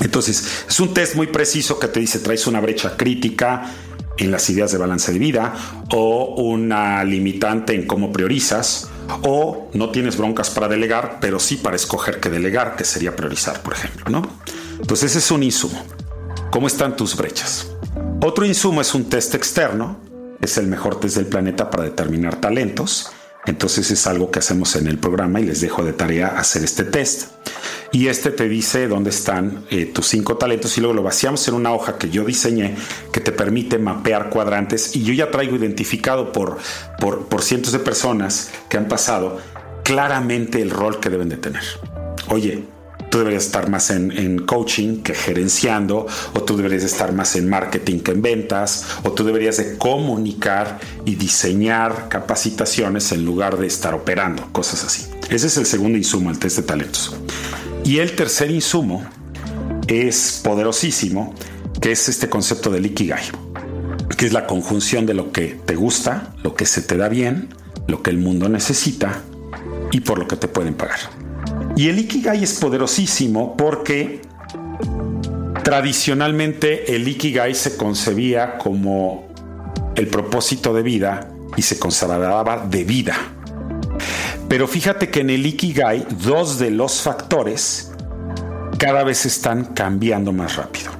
Entonces, 0.00 0.64
es 0.66 0.80
un 0.80 0.94
test 0.94 1.14
muy 1.14 1.26
preciso 1.26 1.78
que 1.78 1.88
te 1.88 2.00
dice, 2.00 2.18
traes 2.18 2.46
una 2.46 2.60
brecha 2.60 2.96
crítica 2.96 3.70
en 4.16 4.30
las 4.30 4.48
ideas 4.48 4.72
de 4.72 4.78
balance 4.78 5.12
de 5.12 5.18
vida 5.18 5.54
o 5.90 6.36
una 6.42 7.04
limitante 7.04 7.74
en 7.74 7.86
cómo 7.86 8.10
priorizas 8.12 8.88
o 9.22 9.70
no 9.74 9.90
tienes 9.90 10.16
broncas 10.16 10.50
para 10.50 10.68
delegar, 10.68 11.18
pero 11.20 11.38
sí 11.38 11.56
para 11.56 11.76
escoger 11.76 12.20
qué 12.20 12.28
delegar, 12.28 12.76
que 12.76 12.84
sería 12.84 13.14
priorizar, 13.14 13.62
por 13.62 13.74
ejemplo, 13.74 14.10
¿no? 14.10 14.22
Entonces 14.80 15.10
ese 15.10 15.18
es 15.18 15.30
un 15.30 15.42
insumo. 15.42 15.82
¿Cómo 16.50 16.66
están 16.66 16.96
tus 16.96 17.16
brechas? 17.16 17.70
Otro 18.22 18.44
insumo 18.44 18.80
es 18.80 18.94
un 18.94 19.08
test 19.08 19.34
externo, 19.34 19.98
es 20.40 20.58
el 20.58 20.66
mejor 20.66 21.00
test 21.00 21.16
del 21.16 21.26
planeta 21.26 21.70
para 21.70 21.84
determinar 21.84 22.36
talentos. 22.40 23.10
Entonces 23.46 23.90
es 23.90 24.06
algo 24.06 24.30
que 24.30 24.40
hacemos 24.40 24.76
en 24.76 24.88
el 24.88 24.98
programa 24.98 25.40
y 25.40 25.44
les 25.44 25.60
dejo 25.60 25.84
de 25.84 25.92
tarea 25.92 26.28
hacer 26.38 26.64
este 26.64 26.84
test. 26.84 27.30
Y 27.92 28.08
este 28.08 28.30
te 28.30 28.48
dice 28.48 28.88
dónde 28.88 29.10
están 29.10 29.64
eh, 29.70 29.86
tus 29.86 30.08
cinco 30.08 30.36
talentos 30.36 30.76
y 30.76 30.80
luego 30.80 30.94
lo 30.94 31.02
vaciamos 31.02 31.46
en 31.48 31.54
una 31.54 31.72
hoja 31.72 31.96
que 31.98 32.10
yo 32.10 32.24
diseñé 32.24 32.74
que 33.12 33.20
te 33.20 33.32
permite 33.32 33.78
mapear 33.78 34.28
cuadrantes 34.28 34.96
y 34.96 35.04
yo 35.04 35.14
ya 35.14 35.30
traigo 35.30 35.56
identificado 35.56 36.32
por, 36.32 36.58
por, 36.98 37.26
por 37.26 37.42
cientos 37.42 37.72
de 37.72 37.78
personas 37.78 38.50
que 38.68 38.76
han 38.76 38.88
pasado 38.88 39.40
claramente 39.84 40.60
el 40.60 40.70
rol 40.70 40.98
que 40.98 41.10
deben 41.10 41.28
de 41.28 41.36
tener. 41.36 41.62
Oye, 42.28 42.64
tú 43.10 43.18
deberías 43.18 43.46
estar 43.46 43.68
más 43.70 43.90
en, 43.90 44.38
coaching 44.46 45.02
que 45.02 45.14
gerenciando, 45.14 46.06
o 46.34 46.42
tú 46.42 46.56
deberías 46.56 46.84
estar 46.84 47.12
más 47.12 47.36
en 47.36 47.48
marketing 47.48 48.00
que 48.00 48.12
en 48.12 48.22
ventas, 48.22 48.86
o 49.02 49.12
tú 49.12 49.24
deberías 49.24 49.56
de 49.56 49.76
comunicar 49.78 50.78
y 51.04 51.14
diseñar 51.14 52.08
capacitaciones 52.08 53.12
en 53.12 53.24
lugar 53.24 53.56
de 53.58 53.66
estar 53.66 53.94
operando, 53.94 54.48
cosas 54.52 54.84
así. 54.84 55.06
Ese 55.30 55.46
es 55.48 55.56
el 55.56 55.66
segundo 55.66 55.98
insumo, 55.98 56.30
el 56.30 56.38
test 56.38 56.56
de 56.58 56.62
talentos. 56.62 57.16
Y 57.84 57.98
el 57.98 58.14
tercer 58.14 58.50
insumo 58.50 59.04
es 59.86 60.40
poderosísimo, 60.42 61.34
que 61.80 61.92
es 61.92 62.08
este 62.08 62.28
concepto 62.28 62.70
del 62.70 62.86
Ikigai, 62.86 63.24
que 64.16 64.26
es 64.26 64.32
la 64.32 64.46
conjunción 64.46 65.06
de 65.06 65.14
lo 65.14 65.30
que 65.32 65.58
te 65.64 65.74
gusta, 65.74 66.34
lo 66.42 66.54
que 66.54 66.66
se 66.66 66.82
te 66.82 66.96
da 66.96 67.08
bien, 67.08 67.48
lo 67.86 68.02
que 68.02 68.10
el 68.10 68.18
mundo 68.18 68.48
necesita 68.48 69.22
y 69.92 70.00
por 70.00 70.18
lo 70.18 70.26
que 70.26 70.36
te 70.36 70.48
pueden 70.48 70.74
pagar. 70.74 71.25
Y 71.76 71.90
el 71.90 71.98
Ikigai 71.98 72.42
es 72.42 72.58
poderosísimo 72.58 73.54
porque 73.54 74.22
tradicionalmente 75.62 76.96
el 76.96 77.06
Ikigai 77.06 77.54
se 77.54 77.76
concebía 77.76 78.56
como 78.56 79.28
el 79.94 80.08
propósito 80.08 80.72
de 80.72 80.82
vida 80.82 81.28
y 81.54 81.62
se 81.62 81.78
consideraba 81.78 82.66
de 82.66 82.84
vida. 82.84 83.14
Pero 84.48 84.66
fíjate 84.66 85.10
que 85.10 85.20
en 85.20 85.28
el 85.28 85.44
Ikigai 85.44 86.06
dos 86.24 86.58
de 86.58 86.70
los 86.70 87.02
factores 87.02 87.92
cada 88.78 89.04
vez 89.04 89.26
están 89.26 89.74
cambiando 89.74 90.32
más 90.32 90.56
rápido. 90.56 90.92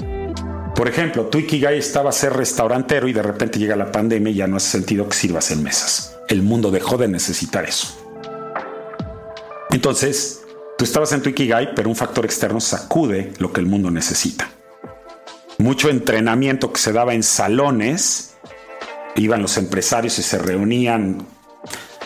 Por 0.74 0.88
ejemplo, 0.88 1.24
tu 1.26 1.38
Ikigai 1.38 1.78
estaba 1.78 2.10
a 2.10 2.12
ser 2.12 2.34
restaurantero 2.34 3.08
y 3.08 3.14
de 3.14 3.22
repente 3.22 3.58
llega 3.58 3.76
la 3.76 3.90
pandemia 3.90 4.30
y 4.30 4.34
ya 4.34 4.46
no 4.46 4.56
hace 4.56 4.72
sentido 4.72 5.08
que 5.08 5.16
sirvas 5.16 5.50
en 5.50 5.62
mesas. 5.62 6.18
El 6.28 6.42
mundo 6.42 6.70
dejó 6.70 6.98
de 6.98 7.08
necesitar 7.08 7.64
eso. 7.64 7.96
Entonces, 9.70 10.42
Tú 10.76 10.84
estabas 10.84 11.12
en 11.12 11.22
tu 11.22 11.30
Ikigai, 11.30 11.74
pero 11.74 11.88
un 11.88 11.96
factor 11.96 12.24
externo 12.24 12.60
sacude 12.60 13.32
lo 13.38 13.52
que 13.52 13.60
el 13.60 13.66
mundo 13.66 13.90
necesita. 13.90 14.50
Mucho 15.58 15.88
entrenamiento 15.88 16.72
que 16.72 16.80
se 16.80 16.92
daba 16.92 17.14
en 17.14 17.22
salones, 17.22 18.34
iban 19.14 19.40
los 19.40 19.56
empresarios 19.56 20.18
y 20.18 20.22
se 20.22 20.38
reunían 20.38 21.26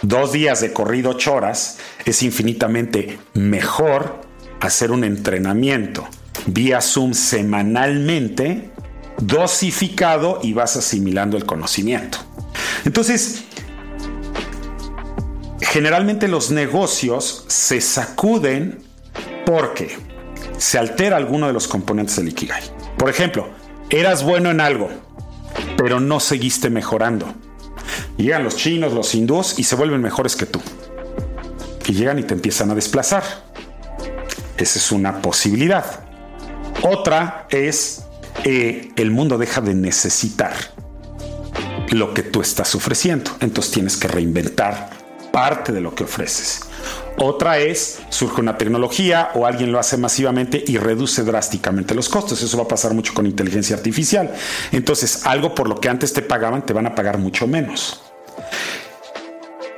dos 0.03 0.33
días 0.33 0.61
de 0.61 0.73
corrido 0.73 1.11
ocho 1.11 1.35
horas, 1.35 1.79
es 2.05 2.23
infinitamente 2.23 3.19
mejor 3.35 4.21
hacer 4.61 4.93
un 4.93 5.05
entrenamiento 5.05 6.07
vía 6.47 6.81
Zoom 6.81 7.15
semanalmente, 7.15 8.71
dosificado 9.19 10.41
y 10.43 10.53
vas 10.53 10.77
asimilando 10.77 11.37
el 11.37 11.45
conocimiento. 11.45 12.19
Entonces, 12.85 13.45
generalmente 15.71 16.27
los 16.27 16.51
negocios 16.51 17.45
se 17.47 17.81
sacuden 17.81 18.83
porque 19.47 19.97
se 20.59 20.79
altera 20.79 21.17
alguno 21.17 21.47
de 21.47 21.53
los 21.53 21.69
componentes 21.69 22.17
del 22.17 22.29
Ikigai. 22.29 22.63
Por 22.99 23.09
ejemplo, 23.09 23.49
eras 23.89 24.25
bueno 24.25 24.51
en 24.51 24.61
algo, 24.61 24.91
pero 25.77 26.01
no 26.01 26.19
seguiste 26.19 26.71
mejorando. 26.71 27.33
Llegan 28.17 28.43
los 28.43 28.57
chinos, 28.57 28.93
los 28.93 29.15
hindús 29.15 29.61
y 29.61 29.63
se 29.63 29.77
vuelven 29.77 30.03
mejores 30.03 30.35
que 30.35 30.47
tú. 30.47 30.61
Y 31.87 31.93
llegan 31.93 32.19
y 32.19 32.25
te 32.25 32.35
empiezan 32.35 32.73
a 32.73 32.75
desplazar. 32.75 33.23
Esa 34.57 34.79
es 34.79 34.91
una 34.91 35.23
posibilidad. 35.23 36.05
Otra 36.83 37.47
es 37.49 38.07
eh, 38.43 38.91
el 38.97 39.13
mundo 39.13 39.39
deja 39.39 39.61
de 39.61 39.75
necesitar 39.75 40.53
lo 41.91 42.13
que 42.13 42.25
tú 42.25 42.41
estás 42.41 42.75
ofreciendo. 42.75 43.31
Entonces 43.41 43.73
tienes 43.73 43.97
que 43.97 44.09
reinventar 44.09 45.00
parte 45.31 45.73
de 45.73 45.81
lo 45.81 45.95
que 45.95 46.05
ofreces. 46.05 46.61
Otra 47.19 47.59
es, 47.59 48.01
surge 48.09 48.41
una 48.41 48.57
tecnología 48.57 49.31
o 49.35 49.47
alguien 49.47 49.73
lo 49.73 49.79
hace 49.79 49.97
masivamente 49.97 50.63
y 50.67 50.79
reduce 50.79 51.23
drásticamente 51.23 51.95
los 51.95 52.09
costos. 52.09 52.43
Eso 52.43 52.57
va 52.57 52.65
a 52.65 52.69
pasar 52.69 52.95
mucho 52.95 53.13
con 53.15 53.27
inteligencia 53.27 53.77
artificial. 53.77 54.33
Entonces, 54.73 55.27
algo 55.27 55.55
por 55.55 55.69
lo 55.69 55.81
que 55.81 55.89
antes 55.89 56.13
te 56.13 56.23
pagaban, 56.23 56.65
te 56.65 56.73
van 56.73 56.87
a 56.87 56.95
pagar 56.95 57.19
mucho 57.19 57.47
menos. 57.47 58.01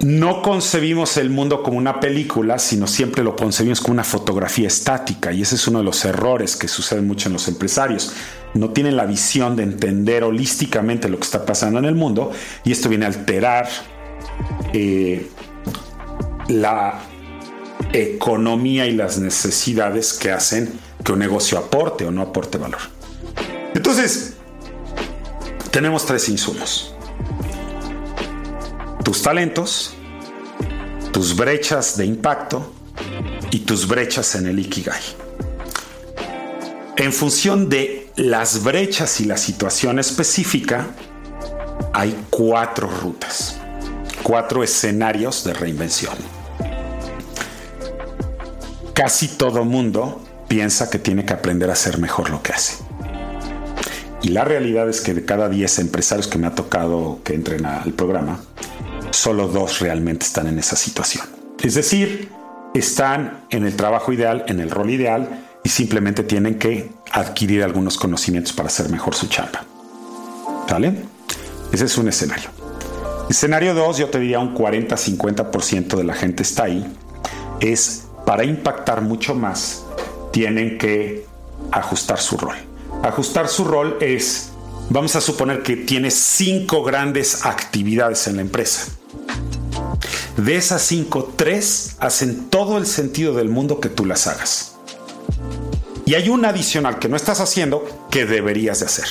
No 0.03 0.43
concebimos 0.43 1.17
el 1.17 1.31
mundo 1.31 1.63
como 1.63 1.79
una 1.79 2.01
película, 2.01 2.59
sino 2.59 2.89
siempre 2.89 3.23
lo 3.23 3.37
concebimos 3.37 3.81
como 3.81 3.95
una 3.95 4.03
fotografía 4.03 4.67
estática. 4.67 5.33
Y 5.33 5.43
ese 5.43 5.55
es 5.55 5.69
uno 5.69 5.79
de 5.79 5.85
los 5.85 6.05
errores 6.05 6.57
que 6.57 6.67
suceden 6.67 7.07
mucho 7.07 7.29
en 7.29 7.35
los 7.35 7.47
empresarios. 7.47 8.13
No 8.55 8.71
tienen 8.71 8.97
la 8.97 9.07
visión 9.07 9.55
de 9.55 9.63
entender 9.63 10.25
holísticamente 10.25 11.09
lo 11.09 11.19
que 11.19 11.23
está 11.23 11.47
pasando 11.47 11.79
en 11.79 11.85
el 11.85 11.95
mundo 11.95 12.33
y 12.65 12.73
esto 12.73 12.89
viene 12.89 13.05
a 13.05 13.09
alterar 13.09 13.69
eh, 14.73 15.29
la 16.49 17.01
economía 17.93 18.87
y 18.87 18.93
las 18.93 19.19
necesidades 19.19 20.15
que 20.15 20.33
hacen 20.33 20.73
que 21.05 21.13
un 21.13 21.19
negocio 21.19 21.59
aporte 21.59 22.05
o 22.07 22.11
no 22.11 22.23
aporte 22.23 22.59
valor. 22.59 22.81
Entonces, 23.75 24.35
tenemos 25.71 26.07
tres 26.07 26.29
insumos. 26.29 26.95
Tus 29.05 29.23
talentos, 29.23 29.95
tus 31.13 31.35
brechas 31.35 31.97
de 31.97 32.07
impacto 32.07 32.73
y 33.51 33.61
tus 33.61 33.87
brechas 33.89 34.35
en 34.35 34.47
el 34.47 34.59
Ikigai. 34.59 35.01
En 36.97 37.13
función 37.13 37.69
de 37.69 38.11
las 38.17 38.63
brechas 38.63 39.21
y 39.21 39.25
la 39.25 39.37
situación 39.37 39.99
específica, 39.99 40.89
hay 41.93 42.27
cuatro 42.31 42.89
rutas, 42.89 43.59
cuatro 44.23 44.63
escenarios 44.63 45.45
de 45.45 45.55
reinvención 45.55 46.17
casi 49.03 49.29
todo 49.29 49.65
mundo 49.65 50.21
piensa 50.49 50.91
que 50.91 50.99
tiene 50.99 51.25
que 51.25 51.33
aprender 51.33 51.71
a 51.71 51.73
hacer 51.73 51.99
mejor 51.99 52.31
lo 52.31 52.43
que 52.43 52.53
hace. 52.53 52.77
Y 54.23 54.29
la 54.29 54.45
realidad 54.45 54.89
es 54.89 55.01
que 55.01 55.15
de 55.15 55.25
cada 55.25 55.49
10 55.49 55.81
empresarios 55.81 56.29
que 56.29 56.39
me 56.39 56.47
ha 56.47 56.55
tocado 56.55 57.19
que 57.25 57.35
entren 57.35 57.67
al 57.67 57.93
programa, 57.95 58.41
solo 59.11 59.49
dos 59.49 59.81
realmente 59.81 60.25
están 60.25 60.47
en 60.47 60.59
esa 60.59 60.77
situación. 60.77 61.27
Es 61.61 61.75
decir, 61.75 62.29
están 62.75 63.45
en 63.51 63.67
el 63.67 63.75
trabajo 63.75 64.13
ideal, 64.13 64.45
en 64.47 64.61
el 64.61 64.71
rol 64.71 64.91
ideal, 64.91 65.47
y 65.65 65.69
simplemente 65.69 66.23
tienen 66.23 66.59
que 66.59 66.93
adquirir 67.11 67.65
algunos 67.65 67.97
conocimientos 67.97 68.53
para 68.53 68.69
hacer 68.69 68.89
mejor 68.89 69.15
su 69.15 69.27
chamba. 69.27 69.65
¿Vale? 70.69 70.95
Ese 71.73 71.87
es 71.87 71.99
un 71.99 72.09
escenario. 72.09 72.62
Escenario 73.33 73.73
2, 73.73 73.97
yo 73.97 74.11
te 74.11 74.21
diría 74.21 74.41
un 74.41 74.55
40-50% 74.55 75.97
de 75.97 76.05
la 76.05 76.13
gente 76.13 76.43
está 76.43 76.65
ahí, 76.65 76.87
es 77.61 78.05
para 78.27 78.45
impactar 78.45 79.01
mucho 79.01 79.35
más, 79.35 79.87
tienen 80.33 80.77
que 80.77 81.25
ajustar 81.71 82.21
su 82.21 82.37
rol. 82.37 82.57
Ajustar 83.03 83.49
su 83.49 83.65
rol 83.65 83.97
es, 84.03 84.51
vamos 84.91 85.17
a 85.17 85.23
suponer 85.23 85.63
que 85.63 85.77
tienes 85.77 86.13
cinco 86.13 86.83
grandes 86.83 87.47
actividades 87.47 88.27
en 88.27 88.37
la 88.37 88.43
empresa. 88.43 88.89
De 90.37 90.57
esas 90.57 90.83
cinco, 90.83 91.33
tres 91.35 91.97
hacen 92.01 92.51
todo 92.51 92.77
el 92.77 92.85
sentido 92.85 93.33
del 93.33 93.49
mundo 93.49 93.81
que 93.81 93.89
tú 93.89 94.05
las 94.05 94.27
hagas. 94.27 94.75
Y 96.05 96.17
hay 96.17 96.29
una 96.29 96.51
adicional 96.51 96.99
que 96.99 97.09
no 97.09 97.17
estás 97.17 97.41
haciendo 97.41 97.83
que 98.11 98.27
deberías 98.27 98.81
de 98.81 98.85
hacer. 98.85 99.07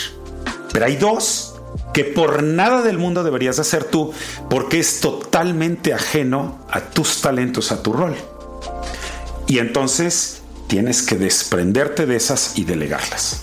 Pero 0.71 0.85
hay 0.85 0.97
dos 0.97 1.50
que 1.93 2.05
por 2.05 2.43
nada 2.43 2.81
del 2.81 2.97
mundo 2.97 3.23
deberías 3.23 3.57
de 3.57 3.63
hacer 3.63 3.83
tú 3.83 4.13
porque 4.49 4.79
es 4.79 4.99
totalmente 4.99 5.93
ajeno 5.93 6.59
a 6.69 6.81
tus 6.81 7.21
talentos, 7.21 7.71
a 7.71 7.83
tu 7.83 7.93
rol. 7.93 8.15
Y 9.47 9.59
entonces 9.59 10.41
tienes 10.67 11.01
que 11.01 11.17
desprenderte 11.17 12.05
de 12.05 12.15
esas 12.15 12.57
y 12.57 12.63
delegarlas. 12.63 13.41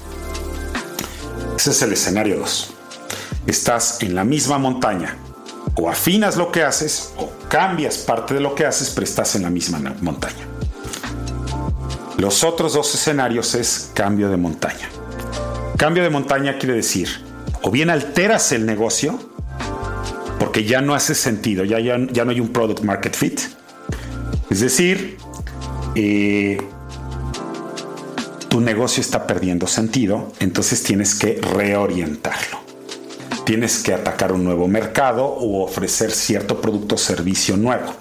Ese 1.56 1.70
es 1.70 1.82
el 1.82 1.92
escenario 1.92 2.38
2. 2.38 2.74
Estás 3.46 4.02
en 4.02 4.14
la 4.14 4.24
misma 4.24 4.58
montaña. 4.58 5.16
O 5.74 5.90
afinas 5.90 6.36
lo 6.36 6.50
que 6.50 6.62
haces 6.62 7.12
o 7.18 7.30
cambias 7.48 7.98
parte 7.98 8.34
de 8.34 8.40
lo 8.40 8.54
que 8.54 8.64
haces, 8.64 8.90
pero 8.90 9.04
estás 9.04 9.36
en 9.36 9.42
la 9.42 9.50
misma 9.50 9.78
montaña. 10.00 10.46
Los 12.16 12.42
otros 12.42 12.72
dos 12.72 12.94
escenarios 12.94 13.54
es 13.54 13.90
cambio 13.94 14.28
de 14.28 14.36
montaña. 14.36 14.88
Cambio 15.76 16.02
de 16.02 16.10
montaña 16.10 16.58
quiere 16.58 16.74
decir, 16.74 17.08
o 17.62 17.70
bien 17.70 17.90
alteras 17.90 18.52
el 18.52 18.66
negocio, 18.66 19.18
porque 20.38 20.64
ya 20.64 20.80
no 20.80 20.94
hace 20.94 21.14
sentido, 21.14 21.64
ya, 21.64 21.80
ya, 21.80 21.98
ya 22.12 22.24
no 22.24 22.30
hay 22.30 22.40
un 22.40 22.48
product 22.48 22.82
market 22.82 23.16
fit. 23.16 23.40
Es 24.50 24.60
decir, 24.60 25.18
eh, 25.94 26.58
tu 28.48 28.60
negocio 28.60 29.00
está 29.00 29.26
perdiendo 29.26 29.66
sentido, 29.66 30.32
entonces 30.40 30.82
tienes 30.82 31.14
que 31.14 31.40
reorientarlo. 31.40 32.60
Tienes 33.44 33.78
que 33.78 33.94
atacar 33.94 34.32
un 34.32 34.44
nuevo 34.44 34.68
mercado 34.68 35.24
o 35.26 35.64
ofrecer 35.64 36.10
cierto 36.10 36.60
producto 36.60 36.94
o 36.94 36.98
servicio 36.98 37.56
nuevo. 37.56 37.94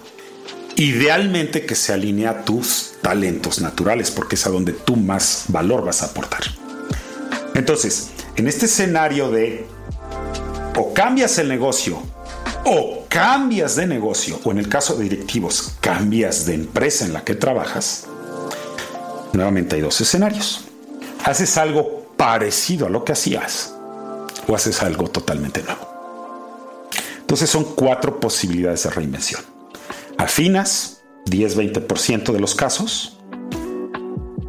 Idealmente 0.76 1.66
que 1.66 1.74
se 1.74 1.92
alinee 1.92 2.28
a 2.28 2.44
tus 2.44 2.94
talentos 3.02 3.60
naturales, 3.60 4.10
porque 4.10 4.36
es 4.36 4.46
a 4.46 4.50
donde 4.50 4.72
tú 4.72 4.96
más 4.96 5.44
valor 5.48 5.84
vas 5.84 6.02
a 6.02 6.06
aportar. 6.06 6.42
Entonces, 7.54 8.10
en 8.38 8.46
este 8.46 8.66
escenario 8.66 9.30
de 9.30 9.66
o 10.76 10.94
cambias 10.94 11.38
el 11.38 11.48
negocio 11.48 12.00
o 12.64 13.04
cambias 13.08 13.74
de 13.74 13.86
negocio, 13.86 14.38
o 14.44 14.52
en 14.52 14.58
el 14.58 14.68
caso 14.68 14.94
de 14.94 15.04
directivos, 15.04 15.74
cambias 15.80 16.46
de 16.46 16.54
empresa 16.54 17.04
en 17.04 17.12
la 17.12 17.24
que 17.24 17.34
trabajas, 17.34 18.06
nuevamente 19.32 19.76
hay 19.76 19.82
dos 19.82 20.00
escenarios. 20.00 20.64
Haces 21.24 21.56
algo 21.56 22.12
parecido 22.16 22.86
a 22.86 22.90
lo 22.90 23.04
que 23.04 23.12
hacías 23.12 23.74
o 24.46 24.54
haces 24.54 24.82
algo 24.82 25.08
totalmente 25.08 25.62
nuevo. 25.62 25.88
Entonces 27.18 27.50
son 27.50 27.64
cuatro 27.74 28.20
posibilidades 28.20 28.84
de 28.84 28.90
reinvención. 28.90 29.42
Afinas 30.16 31.02
10-20% 31.26 32.32
de 32.32 32.40
los 32.40 32.54
casos. 32.54 33.18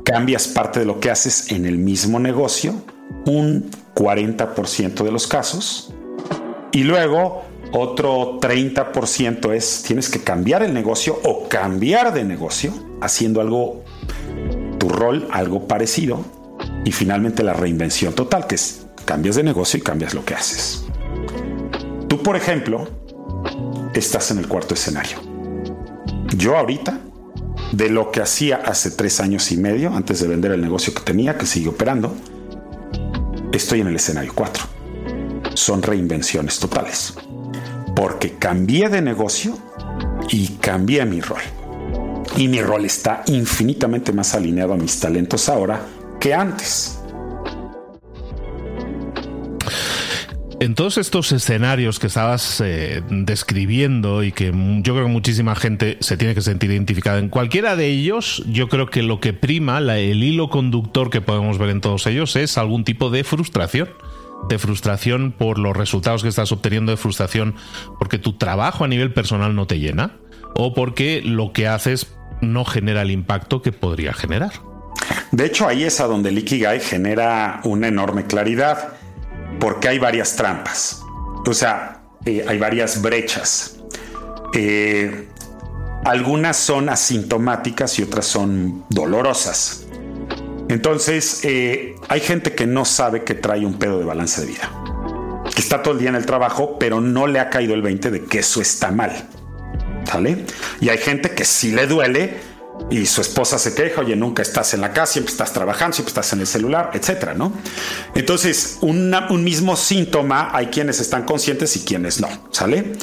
Cambias 0.04 0.47
parte 0.47 0.80
de 0.80 0.86
lo 0.86 0.99
que 0.99 1.10
haces 1.10 1.52
en 1.52 1.65
el 1.65 1.78
mismo 1.78 2.19
negocio, 2.19 2.75
un 3.30 3.70
40% 3.96 5.04
de 5.04 5.12
los 5.12 5.28
casos. 5.28 5.94
Y 6.72 6.84
luego 6.84 7.44
otro 7.72 8.39
30% 8.39 9.54
es 9.54 9.84
tienes 9.84 10.10
que 10.10 10.20
cambiar 10.20 10.63
el 10.63 10.74
negocio 10.74 11.20
o 11.24 11.48
cambiar 11.48 12.13
de 12.13 12.24
negocio 12.24 12.74
haciendo 13.02 13.42
algo, 13.42 13.84
tu 14.78 14.89
rol, 14.89 15.28
algo 15.32 15.68
parecido. 15.68 16.26
Y 16.84 16.92
finalmente 16.92 17.44
la 17.44 17.54
reinvención 17.54 18.13
total, 18.13 18.48
que 18.48 18.56
es 18.56 18.86
cambias 19.06 19.36
de 19.36 19.44
negocio 19.44 19.78
y 19.78 19.82
cambias 19.82 20.13
lo 20.13 20.26
que 20.26 20.34
haces. 20.34 20.86
Tú, 22.08 22.22
por 22.24 22.36
ejemplo, 22.36 22.88
estás 23.94 24.32
en 24.32 24.39
el 24.39 24.48
cuarto 24.48 24.74
escenario. 24.74 25.18
Yo 26.36 26.58
ahorita, 26.58 27.00
de 27.72 27.89
lo 27.89 28.12
que 28.12 28.22
hacía 28.22 28.58
hace 28.58 28.92
tres 28.92 29.20
años 29.20 29.52
y 29.52 29.58
medio, 29.58 29.94
antes 29.94 30.20
de 30.20 30.28
vender 30.28 30.52
el 30.52 30.62
negocio 30.62 30.94
que 30.94 31.02
tenía, 31.02 31.38
que 31.38 31.46
sigue 31.46 31.70
operando, 31.70 32.15
estoy 33.58 33.82
en 33.82 33.88
el 33.88 33.96
escenario 33.96 34.32
4. 34.36 34.64
Son 35.56 35.82
reinvenciones 35.82 36.60
totales 36.60 37.14
porque 37.96 38.36
cambié 38.36 38.88
de 38.88 39.02
negocio 39.02 39.58
y 40.30 40.48
cambié 40.62 41.06
mi 41.06 41.20
rol. 41.20 41.42
Y 42.38 42.48
mi 42.48 42.62
rol 42.62 42.86
está 42.86 43.24
infinitamente 43.26 44.14
más 44.14 44.36
alineado 44.36 44.74
a 44.74 44.78
mis 44.78 45.00
talentos 45.00 45.50
ahora 45.50 45.82
que 46.20 46.34
antes. 46.34 46.99
En 50.62 50.76
todos 50.76 50.98
estos 50.98 51.32
escenarios 51.32 52.00
que 52.00 52.08
estabas 52.08 52.60
eh, 52.60 53.02
describiendo 53.10 54.24
y 54.24 54.34
que 54.34 54.48
yo 54.82 54.93
creo 54.93 55.06
que 55.06 55.12
muchísima 55.12 55.56
gente 55.56 55.98
se 56.02 56.17
tiene 56.17 56.36
que 56.36 56.41
sentir 56.41 56.69
identificada 56.69 57.19
en 57.19 57.30
cualquiera 57.30 57.78
de 57.78 57.88
ellos, 57.88 58.43
yo 58.45 58.67
creo 58.67 58.89
que 58.89 59.02
lo 59.02 59.22
que 59.22 59.32
prima, 59.32 59.78
el 59.80 60.22
hilo 60.22 60.50
conductor 60.50 61.10
que 61.10 61.22
podemos 61.22 61.58
ver 61.58 61.69
en 61.69 61.80
todos 61.80 62.06
ellos 62.08 62.36
es 62.36 62.58
algún 62.58 62.84
tipo 62.84 63.10
de 63.10 63.24
frustración 63.24 63.88
de 64.48 64.58
frustración 64.58 65.32
por 65.32 65.60
los 65.60 65.76
resultados 65.76 66.24
que 66.24 66.30
estás 66.30 66.52
obteniendo, 66.52 66.91
de 66.91 66.98
frustración 66.98 67.56
porque 67.98 68.17
tu 68.17 68.38
trabajo 68.38 68.84
a 68.84 68.88
nivel 68.88 69.13
personal 69.13 69.56
no 69.56 69.67
te 69.67 69.80
llena 69.80 70.17
o 70.56 70.74
porque 70.74 71.22
lo 71.22 71.52
que 71.52 71.67
haces 71.67 72.08
no 72.41 72.65
genera 72.65 73.02
el 73.02 73.12
impacto 73.12 73.62
que 73.62 73.72
podría 73.72 74.13
generar. 74.13 74.54
De 75.32 75.45
hecho, 75.45 75.67
ahí 75.67 75.84
es 75.84 76.00
a 76.00 76.08
donde 76.08 76.30
el 76.30 76.38
Ikigai 76.39 76.80
genera 76.80 77.62
una 77.63 77.88
enorme 77.88 78.26
claridad, 78.26 78.99
porque 79.60 79.88
hay 79.88 80.00
varias 80.00 80.36
trampas, 80.36 81.04
o 81.45 81.54
sea, 81.54 82.02
eh, 82.26 82.45
hay 82.48 82.58
varias 82.58 83.02
brechas. 83.02 83.78
Eh, 84.54 85.28
algunas 86.06 86.58
son 86.58 86.89
asintomáticas 86.89 88.00
y 88.00 88.04
otras 88.04 88.26
son 88.26 88.86
dolorosas. 88.89 89.86
Entonces, 90.69 91.41
eh, 91.43 91.95
hay 92.08 92.22
gente 92.22 92.54
que 92.54 92.67
no 92.67 92.86
sabe 92.86 93.24
que 93.24 93.34
trae 93.34 93.65
un 93.65 93.80
pedo 93.80 94.00
de 94.00 94.06
balance 94.06 94.41
de 94.41 94.48
vida. 94.48 94.72
Que 95.54 95.62
está 95.62 95.82
todo 95.82 95.93
el 95.93 96.00
día 96.00 96.10
en 96.10 96.15
el 96.15 96.26
trabajo, 96.26 96.78
pero 96.80 97.02
no 97.02 97.28
le 97.28 97.39
ha 97.39 97.50
caído 97.50 97.74
el 97.74 97.82
20 97.82 98.12
de 98.12 98.24
que 98.26 98.39
eso 98.39 98.62
está 98.62 98.91
mal. 98.91 99.28
Y 100.82 100.89
hay 100.89 100.98
gente 100.98 101.32
que 101.32 101.45
sí 101.45 101.72
le 101.72 101.88
duele 101.88 102.34
y 102.89 103.06
su 103.06 103.22
esposa 103.22 103.60
se 103.60 103.76
queja, 103.76 104.02
oye, 104.02 104.15
nunca 104.15 104.42
estás 104.42 104.74
en 104.74 104.82
la 104.82 104.92
casa, 104.92 105.13
siempre 105.13 105.32
estás 105.32 105.54
trabajando, 105.54 105.96
siempre 105.96 106.10
estás 106.10 106.34
en 106.34 106.42
el 106.42 106.48
celular, 106.48 106.92
etcétera, 106.94 107.34
¿no? 107.34 107.54
Entonces, 108.15 108.78
un 108.82 109.44
mismo 109.44 109.76
síntoma, 109.76 110.50
hay 110.54 110.68
quienes 110.68 111.00
están 111.00 111.24
conscientes 111.24 111.76
y 111.76 111.82
quienes 111.82 112.20
no, 112.20 112.28
¿sale? 112.52 112.94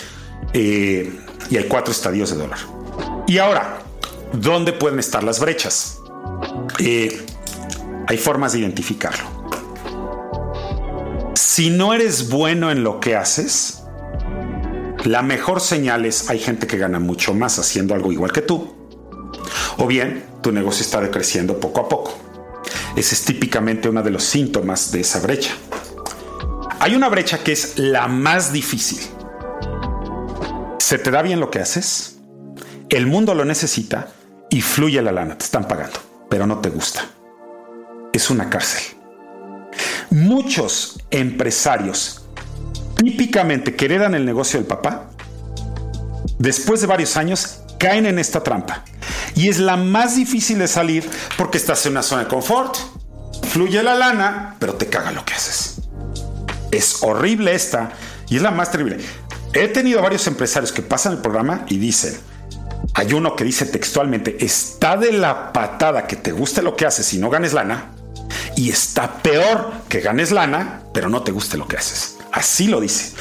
Eh, 0.53 1.13
y 1.51 1.57
hay 1.57 1.65
cuatro 1.65 1.93
estadios 1.93 2.31
de 2.31 2.37
dolor. 2.37 2.59
Y 3.27 3.39
ahora, 3.39 3.79
¿dónde 4.33 4.73
pueden 4.73 4.99
estar 4.99 5.23
las 5.23 5.41
brechas? 5.41 5.99
Eh, 6.79 7.25
hay 8.09 8.19
formas 8.19 8.53
de 8.53 8.61
identificarlo. 8.61 9.37
Si 11.35 11.71
no 11.71 11.95
eres 11.95 12.29
bueno 12.29 12.71
en 12.71 12.83
lo 12.83 13.01
que 13.01 13.17
haces, 13.17 13.83
la 15.05 15.23
mejor 15.23 15.61
señal 15.61 16.05
es 16.05 16.29
hay 16.29 16.39
gente 16.39 16.67
que 16.67 16.79
gana 16.79 16.99
mucho 16.99 17.33
más 17.35 17.59
haciendo 17.59 17.95
algo 17.95 18.13
igual 18.13 18.33
que 18.33 18.43
tú. 18.43 18.76
O 19.79 19.87
bien, 19.87 20.25
tu 20.43 20.53
negocio 20.53 20.83
está 20.83 21.01
decreciendo 21.01 21.61
poco 21.61 21.81
a 21.81 21.89
poco. 21.89 22.17
Ese 22.97 23.15
es 23.15 23.25
típicamente 23.25 23.89
uno 23.89 24.03
de 24.03 24.11
los 24.11 24.25
síntomas 24.25 24.91
de 24.93 25.01
esa 25.01 25.21
brecha. 25.21 25.55
Hay 26.81 26.95
una 26.95 27.09
brecha 27.09 27.39
que 27.39 27.53
es 27.53 27.79
la 27.79 28.09
más 28.09 28.53
difícil. 28.53 29.01
Se 30.79 30.99
te 30.99 31.11
da 31.11 31.23
bien 31.23 31.41
lo 31.41 31.51
que 31.51 31.59
haces, 31.59 32.19
el 32.89 33.07
mundo 33.07 33.35
lo 33.35 33.45
necesita 33.45 34.09
y 34.51 34.61
fluye 34.61 35.03
la 35.03 35.13
lana, 35.13 35.37
te 35.37 35.45
están 35.45 35.67
pagando, 35.67 35.99
pero 36.29 36.47
no 36.47 36.61
te 36.61 36.71
gusta 36.71 37.05
es 38.17 38.31
una 38.31 38.51
cárcel. 38.51 38.83
Muchos 40.11 40.99
empresarios 41.11 42.23
típicamente 42.97 43.77
que 43.77 43.85
heredan 43.85 44.15
el 44.15 44.25
negocio 44.25 44.59
del 44.59 44.67
papá, 44.67 45.11
después 46.39 46.81
de 46.81 46.87
varios 46.87 47.17
años 47.17 47.61
caen 47.79 48.07
en 48.07 48.19
esta 48.19 48.43
trampa. 48.43 48.85
Y 49.35 49.49
es 49.49 49.59
la 49.59 49.77
más 49.77 50.17
difícil 50.17 50.59
de 50.59 50.69
salir 50.69 51.09
porque 51.37 51.59
estás 51.59 51.85
en 51.87 51.93
una 51.93 52.03
zona 52.03 52.25
de 52.25 52.29
confort, 52.29 52.77
fluye 53.51 53.83
la 53.83 53.95
lana, 53.95 54.57
pero 54.59 54.75
te 54.75 54.87
caga 54.87 55.13
lo 55.13 55.25
que 55.25 55.35
haces. 55.35 55.83
Es 56.71 57.03
horrible 57.03 57.55
esta 57.55 57.91
y 58.29 58.37
es 58.37 58.43
la 58.43 58.51
más 58.51 58.71
terrible. 58.71 58.99
He 59.53 59.69
tenido 59.69 60.03
varios 60.03 60.27
empresarios 60.27 60.73
que 60.73 60.83
pasan 60.83 61.13
el 61.13 61.19
programa 61.19 61.65
y 61.69 61.79
dicen, 61.79 62.17
hay 62.95 63.13
uno 63.13 63.37
que 63.37 63.45
dice 63.45 63.67
textualmente, 63.67 64.45
está 64.45 64.97
de 64.97 65.13
la 65.13 65.53
patada 65.53 66.07
que 66.07 66.17
te 66.17 66.33
guste 66.33 66.63
lo 66.63 66.77
que 66.77 66.87
haces 66.87 67.13
y 67.13 67.19
no 67.19 67.31
ganes 67.31 67.53
lana, 67.53 67.93
y 68.57 68.71
está 68.71 69.19
peor 69.23 69.73
que 69.89 70.01
ganes 70.01 70.33
lana, 70.33 70.83
pero 70.93 71.09
no 71.09 71.23
te 71.23 71.33
guste 71.33 71.57
lo 71.59 71.69
que 71.69 71.77
haces. 71.77 72.17
Así 72.33 72.69
lo 72.69 72.81
dice. 72.81 73.13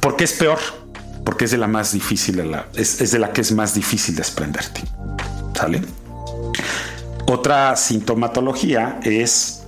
¿Por 0.00 0.16
qué 0.16 0.24
es 0.24 0.32
peor? 0.32 0.58
Porque 1.26 1.44
es 1.44 1.50
de 1.50 1.58
la 1.58 1.66
más 1.66 1.92
difícil, 1.92 2.42
es, 2.74 3.00
es 3.02 3.10
de 3.10 3.18
la 3.18 3.32
que 3.32 3.42
es 3.42 3.52
más 3.52 3.74
difícil 3.74 4.14
desprenderte. 4.14 4.80
¿Sale? 5.54 5.82
Otra 7.26 7.76
sintomatología 7.76 9.00
es 9.02 9.64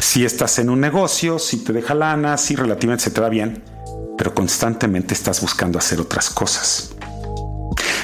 si 0.00 0.24
estás 0.24 0.58
en 0.58 0.70
un 0.70 0.80
negocio, 0.80 1.38
si 1.38 1.58
te 1.58 1.72
deja 1.72 1.94
lana, 1.94 2.38
si 2.38 2.56
relativamente 2.56 3.04
se 3.04 3.10
te 3.10 3.20
da 3.20 3.28
bien, 3.28 3.62
pero 4.16 4.34
constantemente 4.34 5.14
estás 5.14 5.40
buscando 5.40 5.78
hacer 5.78 6.00
otras 6.00 6.30
cosas. 6.30 6.94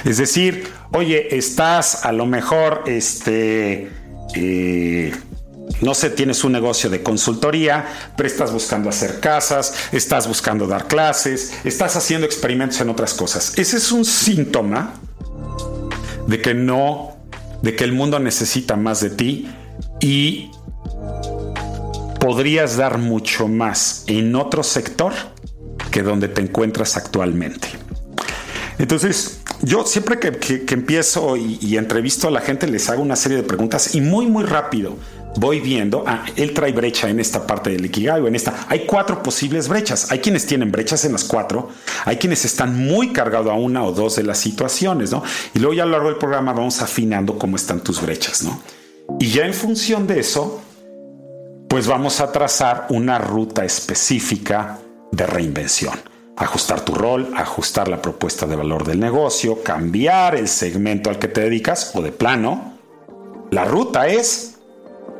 Es 0.05 0.19
decir, 0.19 0.69
oye, 0.93 1.37
estás 1.37 2.05
a 2.05 2.13
lo 2.13 2.27
mejor, 2.27 2.83
este, 2.87 3.91
eh, 4.35 5.13
no 5.81 5.95
sé, 5.95 6.11
tienes 6.11 6.45
un 6.45 6.53
negocio 6.53 6.91
de 6.91 7.03
consultoría, 7.03 7.85
pero 8.17 8.27
estás 8.27 8.53
buscando 8.53 8.89
hacer 8.89 9.21
casas, 9.21 9.75
estás 9.93 10.27
buscando 10.29 10.67
dar 10.67 10.87
clases, 10.87 11.53
estás 11.65 11.97
haciendo 11.97 12.27
experimentos 12.27 12.81
en 12.81 12.91
otras 12.91 13.15
cosas. 13.15 13.53
Ese 13.57 13.79
es 13.79 13.93
un 13.93 14.05
síntoma 14.05 14.95
de 16.27 16.41
que 16.41 16.55
no, 16.55 17.17
de 17.63 17.75
que 17.75 17.85
el 17.85 17.93
mundo 17.93 18.19
necesita 18.19 18.77
más 18.77 19.01
de 19.01 19.11
ti 19.11 19.49
y 20.01 20.51
podrías 22.21 22.77
dar 22.77 22.99
mucho 22.99 23.49
más 23.49 24.05
en 24.07 24.35
otro 24.37 24.63
sector 24.63 25.13
que 25.91 26.03
donde 26.03 26.29
te 26.29 26.41
encuentras 26.41 26.97
actualmente. 26.97 27.69
Entonces, 28.79 29.41
yo 29.63 29.87
siempre 29.87 30.19
que, 30.19 30.65
empiezo 30.75 31.37
y, 31.37 31.77
entrevisto 31.77 32.29
a 32.29 32.31
la 32.31 32.41
gente 32.41 32.67
les 32.67 32.89
hago 32.91 33.03
una 33.03 33.17
serie 33.17 33.39
de 33.39 33.45
preguntas 33.45 33.95
y 33.95 34.01
muy 34.01 34.27
muy 34.27 34.45
rápido 34.45 34.97
voy 35.37 35.61
viendo, 35.61 36.05
ah, 36.07 36.25
él 36.37 36.55
trae 36.55 36.73
brecha 36.73 37.09
en 37.09 37.21
esta 37.21 37.47
parte 37.47 37.71
del 37.71 37.87
Ikigai 37.87 38.27
en 38.27 38.35
esta. 38.35 38.67
Hay 38.69 38.87
cuatro 38.87 39.23
posibles 39.23 39.69
brechas. 39.69 40.11
Hay 40.11 40.21
quienes 40.21 40.47
tienen 40.47 40.71
brechas 40.71 41.05
en 41.05 41.13
las 41.13 41.25
cuatro, 41.25 41.71
hay 42.05 42.17
quienes 42.17 42.45
están 42.45 42.77
muy 42.77 43.13
cargados 43.13 43.51
a 43.51 43.55
una 43.55 43.85
o 43.85 43.93
dos 43.93 44.17
de 44.17 44.23
las 44.23 44.39
situaciones, 44.39 45.11
¿no? 45.11 45.23
Y 45.55 45.59
luego 45.59 45.75
ya 45.75 45.83
a 45.83 45.87
lo 45.87 45.93
largo 45.93 46.09
del 46.09 46.19
programa 46.19 46.53
vamos 46.53 46.81
afinando 46.81 47.39
cómo 47.39 47.57
están 47.57 47.81
tus 47.81 48.01
brechas, 48.01 48.43
¿no? 48.43 48.61
Y 49.21 49.29
ya 49.29 49.45
en 49.45 49.55
función 49.55 50.07
de 50.07 50.21
eso, 50.21 50.63
pues 51.69 51.87
vamos 51.87 52.21
a 52.21 52.33
trazar 52.33 52.87
una 52.91 53.19
ruta 53.19 53.65
específica 53.65 54.79
de 55.13 55.27
reinvención 55.27 55.95
ajustar 56.37 56.81
tu 56.81 56.95
rol, 56.95 57.33
ajustar 57.37 57.89
la 57.89 58.03
propuesta 58.03 58.47
de 58.47 58.57
valor 58.57 58.85
del 58.85 58.99
negocio, 58.99 59.63
cambiar 59.63 60.35
el 60.35 60.49
segmento 60.49 61.11
al 61.11 61.19
que 61.19 61.29
te 61.29 61.43
dedicas 61.43 61.93
o 61.95 62.03
de 62.03 62.11
plano. 62.11 62.75
La 63.51 63.65
ruta 63.65 64.09
es 64.09 64.54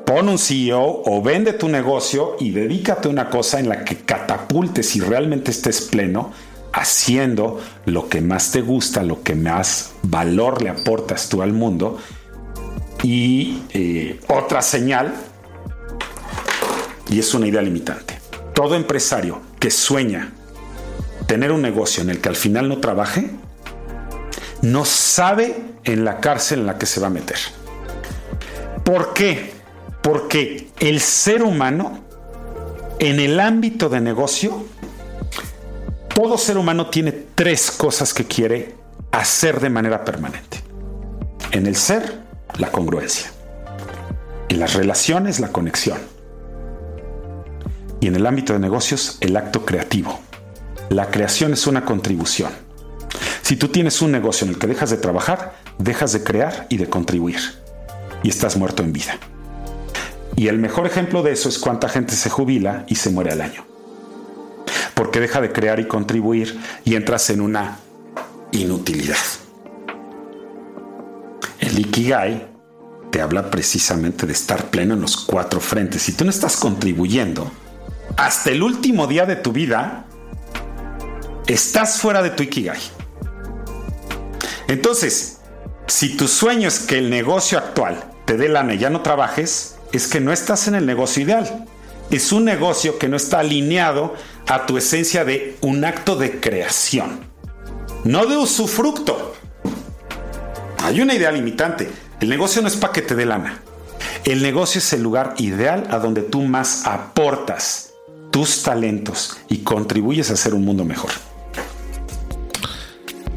pon 0.05 0.29
un 0.29 0.39
CEO 0.39 1.03
o 1.05 1.23
vende 1.23 1.53
tu 1.55 1.69
negocio 1.69 2.37
y 2.39 2.51
dedícate 2.51 3.09
a 3.09 3.11
una 3.11 3.31
cosa 3.31 3.59
en 3.59 3.69
la 3.69 3.85
que 3.85 3.97
catapultes 3.97 4.97
y 4.97 5.01
realmente 5.01 5.51
estés 5.51 5.83
pleno 5.83 6.33
haciendo 6.73 7.61
lo 7.87 8.09
que 8.09 8.21
más 8.21 8.51
te 8.51 8.61
gusta, 8.61 9.03
lo 9.03 9.23
que 9.23 9.35
más 9.35 9.93
valor 10.03 10.61
le 10.61 10.71
aportas 10.71 11.29
tú 11.29 11.41
al 11.41 11.53
mundo. 11.53 11.99
Y 13.03 13.63
eh, 13.73 14.21
otra 14.29 14.61
señal, 14.61 15.15
y 17.09 17.19
es 17.19 17.33
una 17.35 17.47
idea 17.47 17.63
limitante, 17.63 18.19
todo 18.55 18.75
empresario 18.75 19.41
que 19.61 19.71
sueña 19.71 20.33
tener 21.27 21.53
un 21.53 21.63
negocio 21.63 22.03
en 22.03 22.11
el 22.11 22.21
que 22.21 22.29
al 22.29 22.37
final 22.37 22.69
no 22.69 22.79
trabaje, 22.79 23.31
no 24.63 24.85
sabe 24.85 25.57
en 25.85 26.05
la 26.05 26.21
cárcel 26.21 26.61
en 26.61 26.67
la 26.67 26.79
que 26.79 26.87
se 26.87 27.01
va 27.01 27.07
a 27.07 27.11
meter. 27.11 27.39
¿Por 28.85 29.15
qué? 29.15 29.53
Porque 30.05 30.69
el 30.81 31.01
ser 31.01 31.43
humano, 31.43 32.01
en 32.99 33.21
el 33.21 33.41
ámbito 33.41 33.89
de 33.89 34.03
negocio, 34.03 34.63
todo 36.15 36.37
ser 36.37 36.59
humano 36.59 36.91
tiene 36.91 37.11
tres 37.35 37.71
cosas 37.71 38.13
que 38.13 38.27
quiere 38.27 38.75
hacer 39.13 39.61
de 39.61 39.71
manera 39.71 40.05
permanente. 40.05 40.59
En 41.53 41.67
el 41.67 41.75
ser, 41.75 42.21
la 42.59 42.71
congruencia. 42.71 43.33
En 44.51 44.61
las 44.61 44.75
relaciones, 44.75 45.41
la 45.41 45.49
conexión. 45.49 45.99
Y 47.99 48.09
en 48.09 48.17
el 48.17 48.27
ámbito 48.27 48.53
de 48.53 48.59
negocios, 48.59 49.17
el 49.23 49.35
acto 49.39 49.65
creativo. 49.65 50.21
La 50.91 51.11
creación 51.11 51.55
es 51.55 51.67
una 51.67 51.87
contribución. 51.87 52.53
Si 53.41 53.57
tú 53.57 53.69
tienes 53.69 54.03
un 54.03 54.13
negocio 54.13 54.47
en 54.47 54.53
el 54.53 54.59
que 54.59 54.67
dejas 54.67 54.91
de 54.91 54.99
trabajar, 54.99 55.55
dejas 55.79 56.13
de 56.13 56.23
crear 56.23 56.67
y 56.69 56.77
de 56.77 56.91
contribuir. 56.91 57.41
Y 58.23 58.29
estás 58.29 58.59
muerto 58.59 58.83
en 58.83 58.93
vida. 58.93 59.19
Y 60.37 60.49
el 60.49 60.59
mejor 60.59 60.87
ejemplo 60.87 61.23
de 61.23 61.33
eso 61.33 61.49
es 61.49 61.59
cuánta 61.59 61.89
gente 61.89 62.15
se 62.15 62.31
jubila 62.31 62.85
y 62.89 62.97
se 62.97 63.11
muere 63.11 63.33
al 63.33 63.41
año. 63.41 63.65
Porque 64.95 65.21
deja 65.21 65.41
de 65.41 65.53
crear 65.53 65.81
y 65.81 65.87
contribuir 65.87 66.59
y 66.85 66.97
entras 66.97 67.31
en 67.31 67.41
una 67.41 67.79
inutilidad. 68.53 69.17
El 71.61 71.79
Ikigai 71.79 72.49
te 73.11 73.21
habla 73.21 73.51
precisamente 73.51 74.27
de 74.27 74.33
estar 74.33 74.71
pleno 74.71 74.95
en 74.95 75.01
los 75.01 75.17
cuatro 75.17 75.61
frentes. 75.61 76.03
Si 76.03 76.13
tú 76.13 76.25
no 76.25 76.31
estás 76.31 76.57
contribuyendo, 76.57 77.51
hasta 78.17 78.51
el 78.51 78.63
último 78.63 79.07
día 79.07 79.27
de 79.27 79.37
tu 79.37 79.53
vida, 79.53 80.07
estás 81.47 82.01
fuera 82.01 82.23
de 82.23 82.31
tu 82.31 82.43
Ikigai. 82.43 82.81
Entonces, 84.69 85.39
si 85.87 86.17
tu 86.17 86.27
sueño 86.27 86.69
es 86.69 86.81
que 86.81 86.99
el 86.99 87.11
negocio 87.11 87.59
actual 87.59 88.03
te 88.25 88.37
dé 88.37 88.49
lana 88.49 88.75
y 88.75 88.79
ya 88.79 88.91
no 88.91 89.03
trabajes, 89.03 89.74
es 89.97 90.09
que 90.09 90.21
no 90.21 90.33
estás 90.33 90.69
en 90.69 90.75
el 90.75 90.87
negocio 90.87 91.23
ideal. 91.23 91.67
Es 92.11 92.33
un 92.33 92.45
negocio 92.45 92.99
que 92.99 93.09
no 93.09 93.17
está 93.17 93.41
alineado 93.41 94.15
a 94.47 94.67
tu 94.67 94.77
esencia 94.77 95.25
de 95.25 95.57
un 95.61 95.85
acto 95.85 96.17
de 96.17 96.41
creación, 96.41 97.21
no 98.05 98.27
de 98.27 98.37
usufructo. 98.37 99.35
Hay 100.83 101.01
una 101.01 101.15
idea 101.15 101.33
limitante. 101.33 101.91
El 102.21 102.29
negocio 102.29 102.61
no 102.61 102.69
es 102.69 102.77
para 102.77 102.93
que 102.93 103.03
te 103.03 103.15
dé 103.15 103.25
lana. 103.25 103.63
El 104.25 104.43
negocio 104.43 104.79
es 104.79 104.93
el 104.93 105.03
lugar 105.03 105.35
ideal 105.39 105.87
a 105.91 105.99
donde 105.99 106.23
tú 106.23 106.43
más 106.43 106.87
aportas 106.87 107.93
tus 108.31 108.63
talentos 108.63 109.39
y 109.49 109.59
contribuyes 109.59 110.31
a 110.31 110.35
hacer 110.35 110.55
un 110.55 110.65
mundo 110.65 110.85
mejor. 110.85 111.11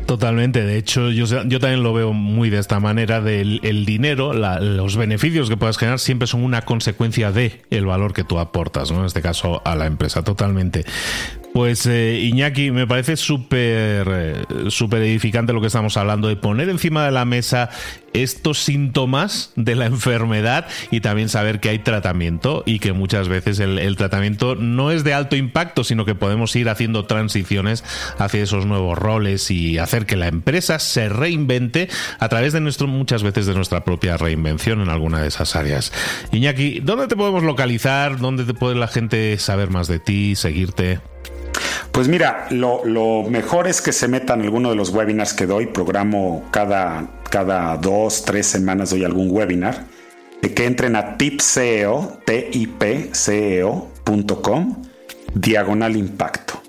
Totalmente, 0.08 0.64
de 0.64 0.78
hecho 0.78 1.12
yo, 1.12 1.26
yo 1.26 1.60
también 1.60 1.84
lo 1.84 1.92
veo 1.92 2.14
muy 2.14 2.50
de 2.50 2.60
esta 2.60 2.80
manera, 2.80 3.20
del 3.20 3.60
el 3.62 3.86
dinero, 3.86 4.32
los 4.32 4.96
beneficios 4.96 5.50
que 5.50 5.58
puedas 5.58 5.78
generar 5.78 6.00
siempre 6.00 6.30
son 6.30 6.46
una 6.46 6.62
consecuencia 6.62 7.34
de 7.34 7.62
el 7.72 7.86
valor 7.86 8.14
que 8.14 8.24
tú 8.24 8.40
aportas, 8.40 8.90
¿no? 8.90 9.02
en 9.02 9.06
este 9.06 9.22
caso 9.22 9.62
a 9.66 9.76
la 9.76 9.86
empresa, 9.86 10.24
totalmente. 10.24 10.86
Pues 11.58 11.88
eh, 11.88 12.20
Iñaki, 12.22 12.70
me 12.70 12.86
parece 12.86 13.18
súper 13.18 14.08
eh, 14.08 14.46
súper 14.68 15.02
edificante 15.02 15.54
lo 15.54 15.60
que 15.60 15.66
estamos 15.66 15.98
hablando, 15.98 16.28
de 16.28 16.36
poner 16.36 16.70
encima 16.70 17.04
de 17.04 17.10
la 17.10 17.26
mesa 17.26 17.72
estos 18.14 18.60
síntomas 18.60 19.54
de 19.56 19.74
la 19.74 19.88
enfermedad 19.88 20.68
y 20.92 21.02
también 21.02 21.30
saber 21.30 21.60
que 21.60 21.70
hay 21.70 21.80
tratamiento 21.80 22.62
y 22.68 22.78
que 22.78 22.94
muchas 22.94 23.28
veces 23.28 23.60
el, 23.60 23.96
tratamiento 23.96 24.54
no 24.54 24.92
es 24.92 25.04
de 25.04 25.16
alto 25.16 25.36
impacto, 25.36 25.84
sino 25.84 26.06
que 26.06 26.14
podemos 26.14 26.56
ir 26.56 26.70
haciendo 26.70 27.06
transiciones 27.06 27.84
hacia 28.20 28.44
esos 28.44 28.68
nuevos 28.68 28.96
roles 28.96 29.50
y 29.50 29.80
hacer 29.80 30.06
que 30.06 30.16
la 30.16 30.28
empresa 30.28 30.78
se 30.78 31.10
reinvente 31.10 31.90
a 32.20 32.30
través 32.30 32.54
de 32.54 32.62
nuestro, 32.62 32.86
muchas 32.86 33.24
veces 33.24 33.48
de 33.48 33.56
nuestra 33.56 33.84
propia 33.84 34.16
reinvención 34.16 34.80
en 34.82 34.90
alguna 34.90 35.24
de 35.24 35.30
esas 35.30 35.56
áreas. 35.56 35.92
Iñaki, 36.32 36.82
¿dónde 36.82 37.08
te 37.08 37.16
podemos 37.16 37.42
localizar? 37.42 38.20
¿Dónde 38.20 38.44
te 38.44 38.54
puede 38.54 38.76
la 38.76 38.88
gente 38.88 39.40
saber 39.40 39.72
más 39.72 39.88
de 39.88 39.98
ti, 39.98 40.36
seguirte? 40.36 41.00
Pues 41.92 42.08
mira, 42.08 42.48
lo, 42.52 43.24
mejor 43.30 43.68
es 43.68 43.82
que 43.82 43.92
se 43.92 44.08
metan 44.08 44.40
en 44.40 44.46
alguno 44.46 44.70
de 44.70 44.76
los 44.76 44.90
webinars 44.90 45.34
que 45.34 45.46
doy. 45.46 45.66
Programo 45.68 46.46
cada, 46.52 47.08
cada 47.30 47.76
dos, 47.78 48.24
tres 48.24 48.48
semanas 48.48 48.92
doy 48.92 49.04
algún 49.04 49.32
webinar. 49.32 49.86
Que 50.42 50.66
entren 50.66 50.96
a 50.96 51.18
tipceo, 51.18 52.20
tipceo.com, 52.26 53.24
diagonal 55.34 55.98
impacto. 55.98 56.62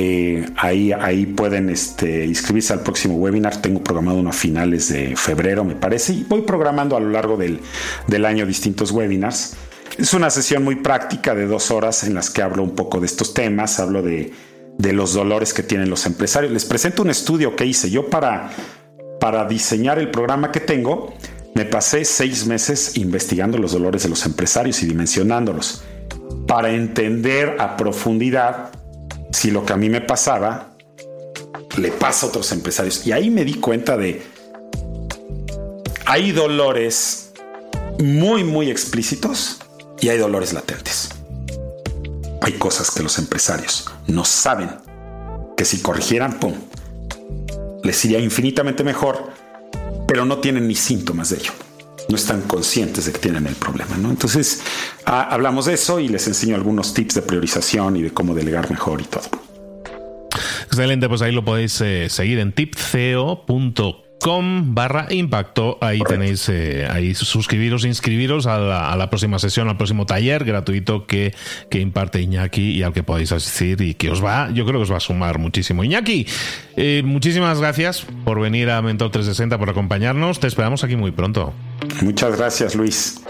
Eh, 0.00 0.46
ahí, 0.56 0.92
ahí 0.92 1.26
pueden 1.26 1.70
este, 1.70 2.24
inscribirse 2.24 2.72
al 2.72 2.80
próximo 2.80 3.16
webinar. 3.16 3.60
Tengo 3.60 3.82
programado 3.82 4.18
uno 4.18 4.30
a 4.30 4.32
finales 4.32 4.88
de 4.90 5.16
febrero, 5.16 5.64
me 5.64 5.74
parece, 5.74 6.12
y 6.12 6.24
voy 6.28 6.42
programando 6.42 6.96
a 6.96 7.00
lo 7.00 7.10
largo 7.10 7.36
del, 7.36 7.60
del 8.06 8.24
año 8.24 8.46
distintos 8.46 8.92
webinars. 8.92 9.56
Es 9.98 10.14
una 10.14 10.30
sesión 10.30 10.62
muy 10.62 10.76
práctica 10.76 11.34
de 11.34 11.48
dos 11.48 11.72
horas 11.72 12.04
en 12.04 12.14
las 12.14 12.30
que 12.30 12.40
hablo 12.40 12.62
un 12.62 12.76
poco 12.76 13.00
de 13.00 13.06
estos 13.06 13.34
temas, 13.34 13.80
hablo 13.80 14.00
de, 14.00 14.32
los 14.78 15.12
dolores 15.12 15.52
que 15.52 15.64
tienen 15.64 15.90
los 15.90 16.06
empresarios. 16.06 16.52
Les 16.52 16.64
presento 16.64 17.02
un 17.02 17.10
estudio 17.10 17.56
que 17.56 17.66
hice 17.66 17.90
yo 17.90 18.08
para, 18.08 18.48
para 19.18 19.44
diseñar 19.44 19.98
el 19.98 20.12
programa 20.12 20.52
que 20.52 20.60
tengo. 20.60 21.12
Me 21.56 21.64
pasé 21.64 22.04
seis 22.04 22.46
meses 22.46 22.96
investigando 22.96 23.58
los 23.58 23.72
dolores 23.72 24.04
de 24.04 24.08
los 24.08 24.24
empresarios 24.24 24.80
y 24.84 24.86
dimensionándolos 24.86 25.82
para 26.46 26.70
entender 26.70 27.56
a 27.58 27.76
profundidad 27.76 28.70
si 29.32 29.50
lo 29.50 29.66
que 29.66 29.72
a 29.72 29.76
mí 29.76 29.90
me 29.90 30.00
pasaba 30.00 30.76
le 31.76 31.90
pasa 31.90 32.26
a 32.26 32.28
otros 32.28 32.52
empresarios. 32.52 33.04
Y 33.04 33.10
ahí 33.10 33.30
me 33.30 33.44
di 33.44 33.54
cuenta 33.54 33.96
de 33.96 34.22
hay 36.06 36.30
dolores 36.30 37.32
muy, 37.98 38.44
muy 38.44 38.70
explícitos 38.70 39.58
y 40.00 40.08
hay 40.08 40.18
dolores 40.18 40.52
latentes. 40.52 41.10
Hay 42.40 42.52
cosas 42.54 42.90
que 42.90 43.02
los 43.02 43.18
empresarios 43.18 43.90
no 44.06 44.24
saben 44.24 44.70
que 45.56 45.64
si 45.64 45.80
corrigieran, 45.80 46.38
¡pum!, 46.38 46.54
les 47.82 48.04
iría 48.04 48.20
infinitamente 48.20 48.84
mejor, 48.84 49.30
pero 50.06 50.24
no 50.24 50.38
tienen 50.38 50.68
ni 50.68 50.74
síntomas 50.74 51.30
de 51.30 51.36
ello. 51.36 51.52
No 52.08 52.16
están 52.16 52.42
conscientes 52.42 53.04
de 53.04 53.12
que 53.12 53.18
tienen 53.18 53.46
el 53.46 53.54
problema, 53.54 53.96
¿no? 53.98 54.08
Entonces, 54.08 54.62
ah, 55.04 55.28
hablamos 55.30 55.66
de 55.66 55.74
eso 55.74 56.00
y 56.00 56.08
les 56.08 56.26
enseño 56.26 56.54
algunos 56.54 56.94
tips 56.94 57.16
de 57.16 57.22
priorización 57.22 57.96
y 57.96 58.02
de 58.02 58.10
cómo 58.12 58.34
delegar 58.34 58.70
mejor 58.70 59.02
y 59.02 59.04
todo. 59.04 59.28
Excelente, 60.66 61.08
pues 61.08 61.20
ahí 61.22 61.32
lo 61.32 61.44
podéis 61.44 61.80
eh, 61.80 62.08
seguir 62.08 62.38
en 62.38 62.52
tipceo.com 62.52 64.07
com 64.20 64.74
barra 64.74 65.06
impacto. 65.10 65.78
Ahí 65.80 66.00
tenéis, 66.00 66.48
eh, 66.48 66.86
ahí 66.90 67.14
suscribiros, 67.14 67.84
inscribiros 67.84 68.46
a 68.46 68.58
la, 68.96 69.10
próxima 69.10 69.38
sesión, 69.38 69.68
al 69.68 69.76
próximo 69.76 70.06
taller 70.06 70.44
gratuito 70.44 71.06
que, 71.06 71.34
que, 71.70 71.80
imparte 71.80 72.20
Iñaki 72.20 72.72
y 72.72 72.82
al 72.82 72.92
que 72.92 73.02
podéis 73.02 73.32
asistir 73.32 73.80
y 73.80 73.94
que 73.94 74.10
os 74.10 74.24
va, 74.24 74.50
yo 74.50 74.64
creo 74.64 74.80
que 74.80 74.84
os 74.84 74.92
va 74.92 74.96
a 74.96 75.00
sumar 75.00 75.38
muchísimo. 75.38 75.84
Iñaki, 75.84 76.26
eh, 76.76 77.02
muchísimas 77.04 77.60
gracias 77.60 78.06
por 78.24 78.40
venir 78.40 78.70
a 78.70 78.82
Mentor 78.82 79.10
360, 79.10 79.58
por 79.58 79.70
acompañarnos. 79.70 80.40
Te 80.40 80.46
esperamos 80.46 80.84
aquí 80.84 80.96
muy 80.96 81.12
pronto. 81.12 81.52
Muchas 82.02 82.36
gracias, 82.36 82.74
Luis. 82.74 83.20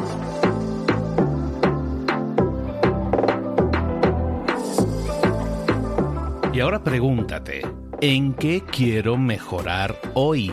Y 6.52 6.60
ahora 6.60 6.82
pregúntate, 6.82 7.62
¿en 8.00 8.34
qué 8.34 8.64
quiero 8.68 9.16
mejorar 9.16 9.96
hoy? 10.14 10.52